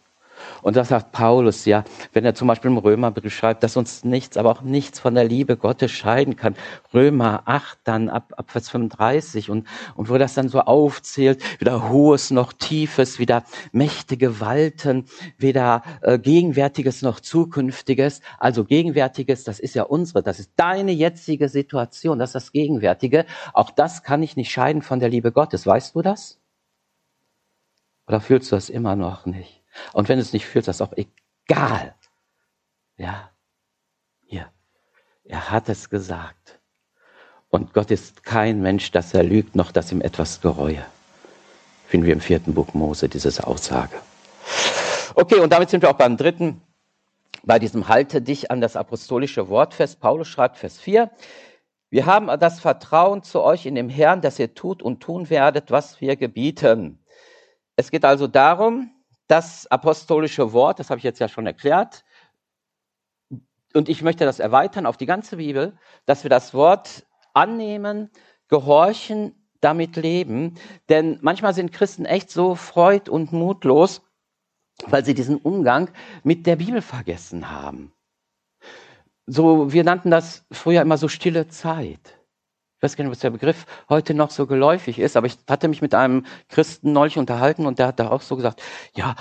Und 0.62 0.76
das 0.76 0.88
sagt 0.88 1.12
Paulus 1.12 1.64
ja, 1.64 1.84
wenn 2.12 2.24
er 2.24 2.34
zum 2.34 2.48
Beispiel 2.48 2.70
im 2.70 2.78
Römerbrief 2.78 3.34
schreibt, 3.34 3.62
dass 3.62 3.76
uns 3.76 4.04
nichts, 4.04 4.36
aber 4.36 4.50
auch 4.50 4.62
nichts 4.62 4.98
von 4.98 5.14
der 5.14 5.24
Liebe 5.24 5.56
Gottes 5.56 5.90
scheiden 5.90 6.36
kann. 6.36 6.54
Römer 6.94 7.42
8 7.44 7.78
dann 7.84 8.08
ab, 8.08 8.32
ab 8.36 8.50
Vers 8.50 8.70
35 8.70 9.50
und, 9.50 9.66
und 9.94 10.08
wo 10.08 10.18
das 10.18 10.34
dann 10.34 10.48
so 10.48 10.60
aufzählt, 10.60 11.42
weder 11.60 11.90
Hohes 11.90 12.30
noch 12.30 12.52
Tiefes, 12.52 13.18
weder 13.18 13.44
mächtige 13.72 14.32
Gewalten, 14.32 15.04
weder 15.36 15.82
äh, 16.00 16.18
Gegenwärtiges 16.18 17.02
noch 17.02 17.20
Zukünftiges. 17.20 18.20
Also 18.38 18.64
Gegenwärtiges, 18.64 19.44
das 19.44 19.60
ist 19.60 19.74
ja 19.74 19.82
unsere, 19.82 20.22
das 20.22 20.38
ist 20.38 20.52
deine 20.56 20.92
jetzige 20.92 21.48
Situation, 21.48 22.18
das 22.18 22.30
ist 22.30 22.34
das 22.34 22.52
Gegenwärtige. 22.52 23.26
Auch 23.52 23.70
das 23.70 24.02
kann 24.02 24.22
ich 24.22 24.36
nicht 24.36 24.50
scheiden 24.50 24.82
von 24.82 25.00
der 25.00 25.08
Liebe 25.08 25.32
Gottes. 25.32 25.66
Weißt 25.66 25.94
du 25.94 26.02
das? 26.02 26.38
Oder 28.06 28.20
fühlst 28.20 28.52
du 28.52 28.56
das 28.56 28.70
immer 28.70 28.96
noch 28.96 29.26
nicht? 29.26 29.61
Und 29.92 30.08
wenn 30.08 30.18
du 30.18 30.22
es 30.22 30.32
nicht 30.32 30.46
fühlst, 30.46 30.68
das 30.68 30.76
ist 30.76 30.82
auch 30.82 30.94
egal. 30.96 31.94
Ja, 32.96 33.30
hier. 34.24 34.50
Er 35.24 35.50
hat 35.50 35.68
es 35.68 35.90
gesagt. 35.90 36.60
Und 37.48 37.74
Gott 37.74 37.90
ist 37.90 38.24
kein 38.24 38.62
Mensch, 38.62 38.90
dass 38.92 39.12
er 39.12 39.22
lügt, 39.22 39.54
noch 39.54 39.72
dass 39.72 39.92
ihm 39.92 40.00
etwas 40.00 40.40
gereue. 40.40 40.84
Finden 41.86 42.06
wir 42.06 42.14
im 42.14 42.20
vierten 42.20 42.54
Buch 42.54 42.72
Mose 42.72 43.08
diese 43.08 43.46
Aussage. 43.46 43.96
Okay, 45.14 45.40
und 45.40 45.52
damit 45.52 45.68
sind 45.68 45.82
wir 45.82 45.90
auch 45.90 45.98
beim 45.98 46.16
dritten, 46.16 46.62
bei 47.42 47.58
diesem 47.58 47.88
Halte 47.88 48.22
dich 48.22 48.50
an 48.50 48.60
das 48.60 48.76
apostolische 48.76 49.48
Wort 49.48 49.74
fest. 49.74 50.00
Paulus 50.00 50.28
schreibt 50.28 50.56
Vers 50.56 50.78
4. 50.78 51.10
Wir 51.90 52.06
haben 52.06 52.28
das 52.40 52.60
Vertrauen 52.60 53.22
zu 53.22 53.42
euch 53.42 53.66
in 53.66 53.74
dem 53.74 53.90
Herrn, 53.90 54.22
dass 54.22 54.38
ihr 54.38 54.54
tut 54.54 54.82
und 54.82 55.00
tun 55.00 55.28
werdet, 55.28 55.70
was 55.70 56.00
wir 56.00 56.16
gebieten. 56.16 57.04
Es 57.76 57.90
geht 57.90 58.06
also 58.06 58.26
darum, 58.26 58.90
das 59.32 59.66
apostolische 59.68 60.52
Wort, 60.52 60.78
das 60.78 60.90
habe 60.90 60.98
ich 60.98 61.04
jetzt 61.04 61.18
ja 61.18 61.26
schon 61.26 61.46
erklärt, 61.46 62.04
und 63.74 63.88
ich 63.88 64.02
möchte 64.02 64.26
das 64.26 64.38
erweitern 64.38 64.84
auf 64.84 64.98
die 64.98 65.06
ganze 65.06 65.38
Bibel, 65.38 65.78
dass 66.04 66.22
wir 66.24 66.28
das 66.28 66.52
Wort 66.52 67.06
annehmen, 67.32 68.10
gehorchen, 68.48 69.34
damit 69.62 69.96
leben. 69.96 70.56
Denn 70.90 71.18
manchmal 71.22 71.54
sind 71.54 71.72
Christen 71.72 72.04
echt 72.04 72.30
so 72.30 72.54
freud 72.54 73.10
und 73.10 73.32
mutlos, 73.32 74.02
weil 74.86 75.06
sie 75.06 75.14
diesen 75.14 75.36
Umgang 75.36 75.90
mit 76.22 76.46
der 76.46 76.56
Bibel 76.56 76.82
vergessen 76.82 77.50
haben. 77.50 77.94
So, 79.24 79.72
wir 79.72 79.84
nannten 79.84 80.10
das 80.10 80.44
früher 80.52 80.82
immer 80.82 80.98
so 80.98 81.08
stille 81.08 81.48
Zeit. 81.48 82.18
Ich 82.82 82.84
weiß 82.84 82.96
gar 82.96 83.04
nicht, 83.04 83.12
was 83.12 83.20
der 83.20 83.30
Begriff 83.30 83.64
heute 83.88 84.12
noch 84.12 84.32
so 84.32 84.48
geläufig 84.48 84.98
ist, 84.98 85.16
aber 85.16 85.28
ich 85.28 85.38
hatte 85.48 85.68
mich 85.68 85.82
mit 85.82 85.94
einem 85.94 86.26
Christen 86.48 86.92
neulich 86.92 87.16
unterhalten 87.16 87.64
und 87.64 87.78
der 87.78 87.86
hat 87.86 88.00
da 88.00 88.10
auch 88.10 88.22
so 88.22 88.34
gesagt, 88.34 88.60
ja, 88.96 89.14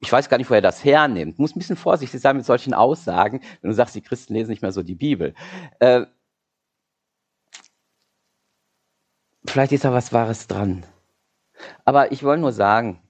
ich 0.00 0.10
weiß 0.10 0.30
gar 0.30 0.38
nicht, 0.38 0.48
wo 0.48 0.54
er 0.54 0.62
das 0.62 0.82
hernimmt. 0.82 1.38
Muss 1.38 1.54
ein 1.54 1.58
bisschen 1.58 1.76
vorsichtig 1.76 2.22
sein 2.22 2.38
mit 2.38 2.46
solchen 2.46 2.72
Aussagen, 2.72 3.42
wenn 3.60 3.68
du 3.68 3.76
sagst, 3.76 3.94
die 3.94 4.00
Christen 4.00 4.32
lesen 4.32 4.48
nicht 4.48 4.62
mehr 4.62 4.72
so 4.72 4.82
die 4.82 4.94
Bibel. 4.94 5.34
Äh, 5.78 6.06
vielleicht 9.46 9.72
ist 9.72 9.84
da 9.84 9.92
was 9.92 10.14
Wahres 10.14 10.46
dran. 10.46 10.86
Aber 11.84 12.12
ich 12.12 12.22
wollte 12.22 12.40
nur 12.40 12.52
sagen, 12.52 13.01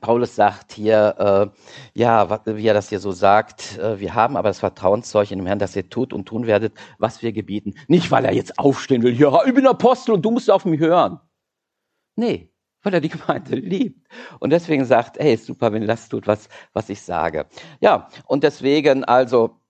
Paulus 0.00 0.36
sagt 0.36 0.72
hier, 0.72 1.52
äh, 1.54 1.98
ja, 1.98 2.44
wie 2.44 2.66
er 2.66 2.74
das 2.74 2.90
hier 2.90 3.00
so 3.00 3.10
sagt, 3.10 3.78
äh, 3.78 3.98
wir 3.98 4.14
haben 4.14 4.36
aber 4.36 4.48
das 4.48 4.60
Vertrauenszeug 4.60 5.30
in 5.30 5.38
dem 5.38 5.46
Herrn, 5.46 5.58
dass 5.58 5.74
ihr 5.76 5.88
tut 5.88 6.12
und 6.12 6.26
tun 6.26 6.46
werdet, 6.46 6.74
was 6.98 7.22
wir 7.22 7.32
gebieten. 7.32 7.74
Nicht, 7.88 8.10
weil 8.10 8.24
er 8.24 8.34
jetzt 8.34 8.58
aufstehen 8.58 9.02
will, 9.02 9.18
ja, 9.18 9.44
ich 9.46 9.54
bin 9.54 9.66
Apostel 9.66 10.12
und 10.12 10.22
du 10.22 10.30
musst 10.30 10.50
auf 10.50 10.64
mich 10.64 10.80
hören. 10.80 11.20
Nee, 12.16 12.52
weil 12.82 12.94
er 12.94 13.00
die 13.00 13.08
Gemeinde 13.08 13.56
liebt. 13.56 14.06
Und 14.40 14.50
deswegen 14.50 14.84
sagt, 14.84 15.18
hey, 15.18 15.36
super, 15.36 15.72
wenn 15.72 15.82
ihr 15.82 15.88
das 15.88 16.08
tut, 16.08 16.26
was, 16.26 16.48
was 16.72 16.88
ich 16.90 17.00
sage. 17.00 17.46
Ja, 17.80 18.08
und 18.26 18.44
deswegen 18.44 19.04
also, 19.04 19.60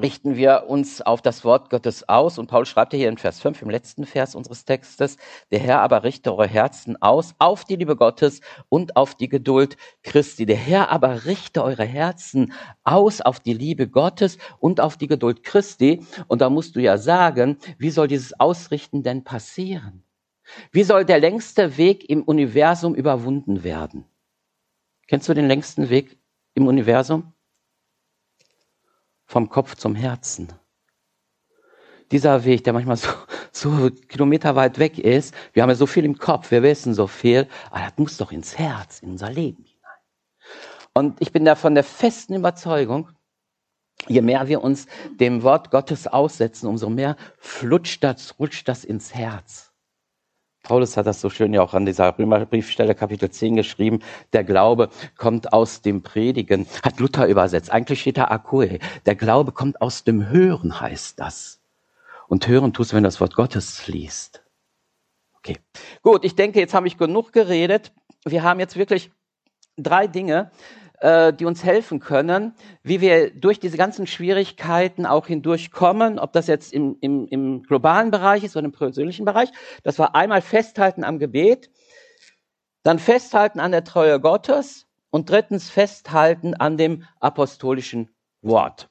richten 0.00 0.36
wir 0.36 0.64
uns 0.68 1.00
auf 1.02 1.22
das 1.22 1.44
Wort 1.44 1.70
Gottes 1.70 2.08
aus. 2.08 2.38
Und 2.38 2.46
Paul 2.46 2.66
schreibt 2.66 2.94
hier 2.94 3.08
in 3.08 3.18
Vers 3.18 3.40
5, 3.40 3.62
im 3.62 3.70
letzten 3.70 4.04
Vers 4.06 4.34
unseres 4.34 4.64
Textes, 4.64 5.16
der 5.50 5.60
Herr 5.60 5.80
aber 5.80 6.04
richte 6.04 6.32
eure 6.32 6.46
Herzen 6.46 7.00
aus 7.00 7.34
auf 7.38 7.64
die 7.64 7.76
Liebe 7.76 7.96
Gottes 7.96 8.40
und 8.68 8.96
auf 8.96 9.14
die 9.14 9.28
Geduld 9.28 9.76
Christi. 10.02 10.46
Der 10.46 10.56
Herr 10.56 10.90
aber 10.90 11.24
richte 11.24 11.62
eure 11.62 11.84
Herzen 11.84 12.52
aus 12.84 13.20
auf 13.20 13.40
die 13.40 13.54
Liebe 13.54 13.88
Gottes 13.88 14.38
und 14.58 14.80
auf 14.80 14.96
die 14.96 15.08
Geduld 15.08 15.42
Christi. 15.42 16.06
Und 16.28 16.40
da 16.40 16.50
musst 16.50 16.76
du 16.76 16.80
ja 16.80 16.98
sagen, 16.98 17.58
wie 17.78 17.90
soll 17.90 18.08
dieses 18.08 18.38
Ausrichten 18.38 19.02
denn 19.02 19.24
passieren? 19.24 20.04
Wie 20.72 20.84
soll 20.84 21.04
der 21.04 21.20
längste 21.20 21.76
Weg 21.76 22.08
im 22.08 22.22
Universum 22.22 22.94
überwunden 22.94 23.64
werden? 23.64 24.04
Kennst 25.06 25.28
du 25.28 25.34
den 25.34 25.46
längsten 25.46 25.90
Weg 25.90 26.18
im 26.54 26.66
Universum? 26.66 27.33
Vom 29.26 29.48
Kopf 29.48 29.76
zum 29.76 29.94
Herzen. 29.94 30.52
Dieser 32.10 32.44
Weg, 32.44 32.64
der 32.64 32.72
manchmal 32.72 32.96
so, 32.96 33.10
so 33.52 33.90
kilometerweit 33.90 34.78
weg 34.78 34.98
ist, 34.98 35.34
wir 35.52 35.62
haben 35.62 35.70
ja 35.70 35.76
so 35.76 35.86
viel 35.86 36.04
im 36.04 36.18
Kopf, 36.18 36.50
wir 36.50 36.62
wissen 36.62 36.94
so 36.94 37.06
viel, 37.06 37.48
aber 37.70 37.84
das 37.84 37.98
muss 37.98 38.16
doch 38.16 38.32
ins 38.32 38.58
Herz, 38.58 39.00
in 39.00 39.10
unser 39.10 39.30
Leben 39.30 39.64
hinein. 39.64 39.80
Und 40.92 41.20
ich 41.20 41.32
bin 41.32 41.44
da 41.44 41.54
von 41.54 41.74
der 41.74 41.84
festen 41.84 42.34
Überzeugung, 42.34 43.10
je 44.06 44.20
mehr 44.20 44.48
wir 44.48 44.62
uns 44.62 44.86
dem 45.18 45.42
Wort 45.42 45.70
Gottes 45.70 46.06
aussetzen, 46.06 46.66
umso 46.66 46.88
mehr 46.90 47.16
flutscht 47.38 48.04
das, 48.04 48.38
rutscht 48.38 48.68
das 48.68 48.84
ins 48.84 49.14
Herz. 49.14 49.73
Paulus 50.64 50.96
hat 50.96 51.06
das 51.06 51.20
so 51.20 51.28
schön 51.28 51.52
ja 51.52 51.62
auch 51.62 51.74
an 51.74 51.84
dieser 51.84 52.18
Römerbriefstelle 52.18 52.94
Kapitel 52.94 53.30
10 53.30 53.56
geschrieben. 53.56 54.00
Der 54.32 54.44
Glaube 54.44 54.88
kommt 55.16 55.52
aus 55.52 55.82
dem 55.82 56.02
Predigen, 56.02 56.66
hat 56.82 56.98
Luther 56.98 57.28
übersetzt. 57.28 57.70
Eigentlich 57.70 58.00
steht 58.00 58.16
da 58.16 58.24
Akue. 58.24 58.78
Der 59.04 59.14
Glaube 59.14 59.52
kommt 59.52 59.80
aus 59.82 60.04
dem 60.04 60.30
Hören, 60.30 60.80
heißt 60.80 61.20
das. 61.20 61.60
Und 62.28 62.48
hören 62.48 62.72
tust 62.72 62.92
du, 62.92 62.96
wenn 62.96 63.04
das 63.04 63.20
Wort 63.20 63.34
Gottes 63.34 63.86
liest. 63.86 64.42
Okay. 65.36 65.58
Gut, 66.02 66.24
ich 66.24 66.34
denke, 66.34 66.58
jetzt 66.58 66.72
habe 66.72 66.86
ich 66.86 66.96
genug 66.96 67.32
geredet. 67.32 67.92
Wir 68.24 68.42
haben 68.42 68.58
jetzt 68.58 68.76
wirklich 68.76 69.10
drei 69.76 70.06
Dinge, 70.06 70.50
äh, 71.00 71.32
die 71.32 71.44
uns 71.44 71.64
helfen 71.64 72.00
können, 72.00 72.54
wie 72.82 73.00
wir 73.00 73.30
durch 73.30 73.58
diese 73.58 73.76
ganzen 73.76 74.06
Schwierigkeiten 74.06 75.06
auch 75.06 75.26
hindurchkommen, 75.26 76.18
ob 76.18 76.32
das 76.32 76.46
jetzt 76.46 76.72
im, 76.72 76.96
im, 77.00 77.26
im 77.28 77.62
globalen 77.62 78.10
Bereich 78.10 78.44
ist 78.44 78.56
oder 78.56 78.66
im 78.66 78.72
persönlichen 78.72 79.24
Bereich. 79.24 79.50
Das 79.82 79.98
war 79.98 80.14
einmal 80.14 80.42
festhalten 80.42 81.04
am 81.04 81.18
Gebet, 81.18 81.70
dann 82.82 82.98
festhalten 82.98 83.60
an 83.60 83.72
der 83.72 83.84
Treue 83.84 84.20
Gottes 84.20 84.86
und 85.10 85.30
drittens 85.30 85.70
festhalten 85.70 86.54
an 86.54 86.76
dem 86.76 87.04
apostolischen 87.20 88.10
Wort. 88.42 88.88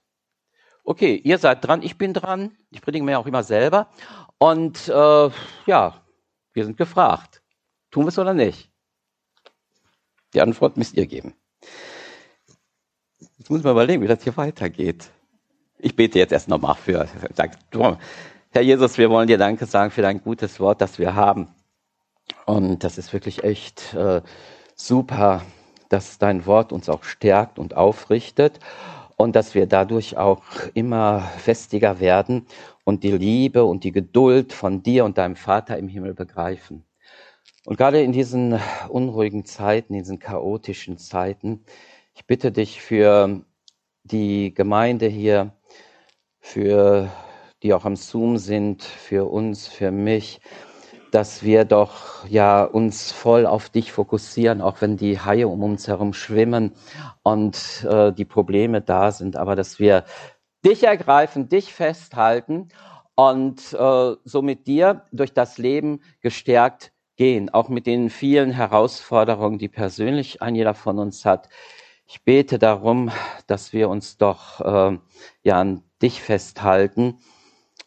Okay, 0.83 1.15
ihr 1.15 1.37
seid 1.37 1.65
dran, 1.65 1.81
ich 1.81 1.97
bin 1.97 2.13
dran, 2.13 2.57
ich 2.69 2.81
predige 2.81 3.05
mir 3.05 3.19
auch 3.19 3.27
immer 3.27 3.43
selber 3.43 3.89
und 4.37 4.89
äh, 4.89 5.29
ja, 5.65 6.01
wir 6.53 6.65
sind 6.65 6.77
gefragt. 6.77 7.41
Tun 7.91 8.03
wir 8.03 8.09
es 8.09 8.19
oder 8.19 8.33
nicht? 8.33 8.69
Die 10.33 10.41
Antwort 10.41 10.77
müsst 10.77 10.95
ihr 10.95 11.05
geben. 11.05 11.35
Jetzt 13.43 13.49
muss 13.49 13.63
man 13.63 13.73
überlegen, 13.73 14.01
wie 14.01 14.07
das 14.07 14.23
hier 14.23 14.37
weitergeht. 14.37 15.09
Ich 15.77 15.97
bete 15.97 16.17
jetzt 16.17 16.31
erst 16.31 16.47
nochmal 16.47 16.75
für. 16.75 17.09
Herr 18.51 18.61
Jesus, 18.61 18.97
wir 18.97 19.09
wollen 19.09 19.27
dir 19.27 19.37
Danke 19.37 19.65
sagen 19.65 19.91
für 19.91 20.01
dein 20.01 20.23
gutes 20.23 20.61
Wort, 20.61 20.79
das 20.79 20.97
wir 20.97 21.13
haben. 21.13 21.49
Und 22.45 22.85
das 22.85 22.97
ist 22.97 23.11
wirklich 23.11 23.43
echt 23.43 23.93
äh, 23.95 24.21
super, 24.75 25.41
dass 25.89 26.19
dein 26.19 26.45
Wort 26.45 26.71
uns 26.71 26.87
auch 26.87 27.03
stärkt 27.03 27.59
und 27.59 27.75
aufrichtet 27.75 28.61
und 29.17 29.35
dass 29.35 29.55
wir 29.55 29.67
dadurch 29.67 30.15
auch 30.15 30.43
immer 30.73 31.19
festiger 31.37 31.99
werden 31.99 32.47
und 32.85 33.03
die 33.03 33.11
Liebe 33.11 33.65
und 33.65 33.83
die 33.83 33.91
Geduld 33.91 34.53
von 34.53 34.83
dir 34.83 35.03
und 35.03 35.17
deinem 35.17 35.35
Vater 35.35 35.77
im 35.77 35.89
Himmel 35.89 36.13
begreifen. 36.13 36.85
Und 37.65 37.75
gerade 37.75 38.01
in 38.01 38.13
diesen 38.13 38.57
unruhigen 38.87 39.43
Zeiten, 39.43 39.95
in 39.95 39.99
diesen 39.99 40.19
chaotischen 40.19 40.97
Zeiten, 40.97 41.65
ich 42.13 42.25
bitte 42.25 42.51
dich 42.51 42.81
für 42.81 43.41
die 44.03 44.53
Gemeinde 44.53 45.07
hier, 45.07 45.53
für 46.39 47.09
die 47.63 47.73
auch 47.73 47.85
am 47.85 47.95
Zoom 47.95 48.37
sind, 48.37 48.83
für 48.83 49.29
uns, 49.29 49.67
für 49.67 49.91
mich, 49.91 50.41
dass 51.11 51.43
wir 51.43 51.63
doch 51.63 52.27
ja 52.27 52.63
uns 52.63 53.11
voll 53.11 53.45
auf 53.45 53.69
dich 53.69 53.91
fokussieren, 53.91 54.61
auch 54.61 54.81
wenn 54.81 54.97
die 54.97 55.19
Haie 55.19 55.47
um 55.47 55.63
uns 55.63 55.87
herum 55.87 56.13
schwimmen 56.13 56.73
und 57.21 57.85
äh, 57.89 58.11
die 58.11 58.25
Probleme 58.25 58.81
da 58.81 59.11
sind, 59.11 59.37
aber 59.37 59.55
dass 59.55 59.79
wir 59.79 60.05
dich 60.65 60.83
ergreifen, 60.83 61.49
dich 61.49 61.73
festhalten 61.73 62.69
und 63.15 63.73
äh, 63.73 64.15
so 64.23 64.41
mit 64.41 64.65
dir 64.67 65.05
durch 65.11 65.33
das 65.33 65.57
Leben 65.57 66.01
gestärkt 66.21 66.91
gehen, 67.15 67.49
auch 67.51 67.69
mit 67.69 67.85
den 67.85 68.09
vielen 68.09 68.51
Herausforderungen, 68.51 69.59
die 69.59 69.69
persönlich 69.69 70.41
ein 70.41 70.55
jeder 70.55 70.73
von 70.73 70.97
uns 70.97 71.25
hat. 71.25 71.47
Ich 72.13 72.21
bete 72.21 72.59
darum, 72.59 73.09
dass 73.47 73.73
wir 73.73 73.89
uns 73.89 74.19
doch 74.19 74.61
äh, 74.61 74.99
ja 75.41 75.59
an 75.59 75.81
dich 75.99 76.21
festhalten 76.21 77.17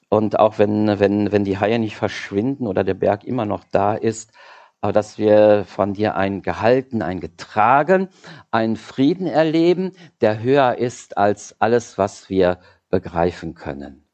und 0.09 0.41
auch 0.41 0.59
wenn 0.59 0.99
wenn 0.99 1.31
wenn 1.31 1.45
die 1.45 1.61
Haie 1.61 1.79
nicht 1.79 1.95
verschwinden 1.95 2.67
oder 2.67 2.83
der 2.83 2.95
Berg 2.95 3.23
immer 3.23 3.47
noch 3.47 3.63
da 3.71 3.95
ist, 3.95 4.33
aber 4.81 4.93
dass 4.93 5.17
wir 5.17 5.65
von 5.65 5.95
dir 5.95 6.17
ein 6.17 6.43
Gehalten, 6.43 7.03
ein 7.03 7.21
Getragen, 7.21 8.09
einen 8.51 8.75
Frieden 8.75 9.29
erleben, 9.29 9.93
der 10.21 10.43
höher 10.43 10.77
ist 10.77 11.17
als 11.17 11.61
alles, 11.61 11.97
was 11.97 12.29
wir 12.29 12.59
begreifen 12.91 13.55
können. 13.55 14.09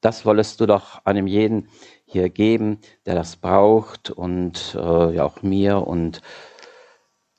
Das 0.00 0.24
wolltest 0.24 0.60
du 0.60 0.66
doch 0.66 1.04
einem 1.04 1.26
jeden 1.26 1.68
hier 2.04 2.30
geben, 2.30 2.78
der 3.04 3.16
das 3.16 3.34
braucht 3.34 4.10
und 4.10 4.76
äh, 4.78 5.12
ja 5.16 5.24
auch 5.24 5.42
mir 5.42 5.88
und 5.88 6.22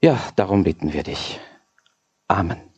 ja, 0.01 0.19
darum 0.35 0.65
bitten 0.65 0.91
wir 0.91 1.03
dich. 1.03 1.39
Amen. 2.29 2.72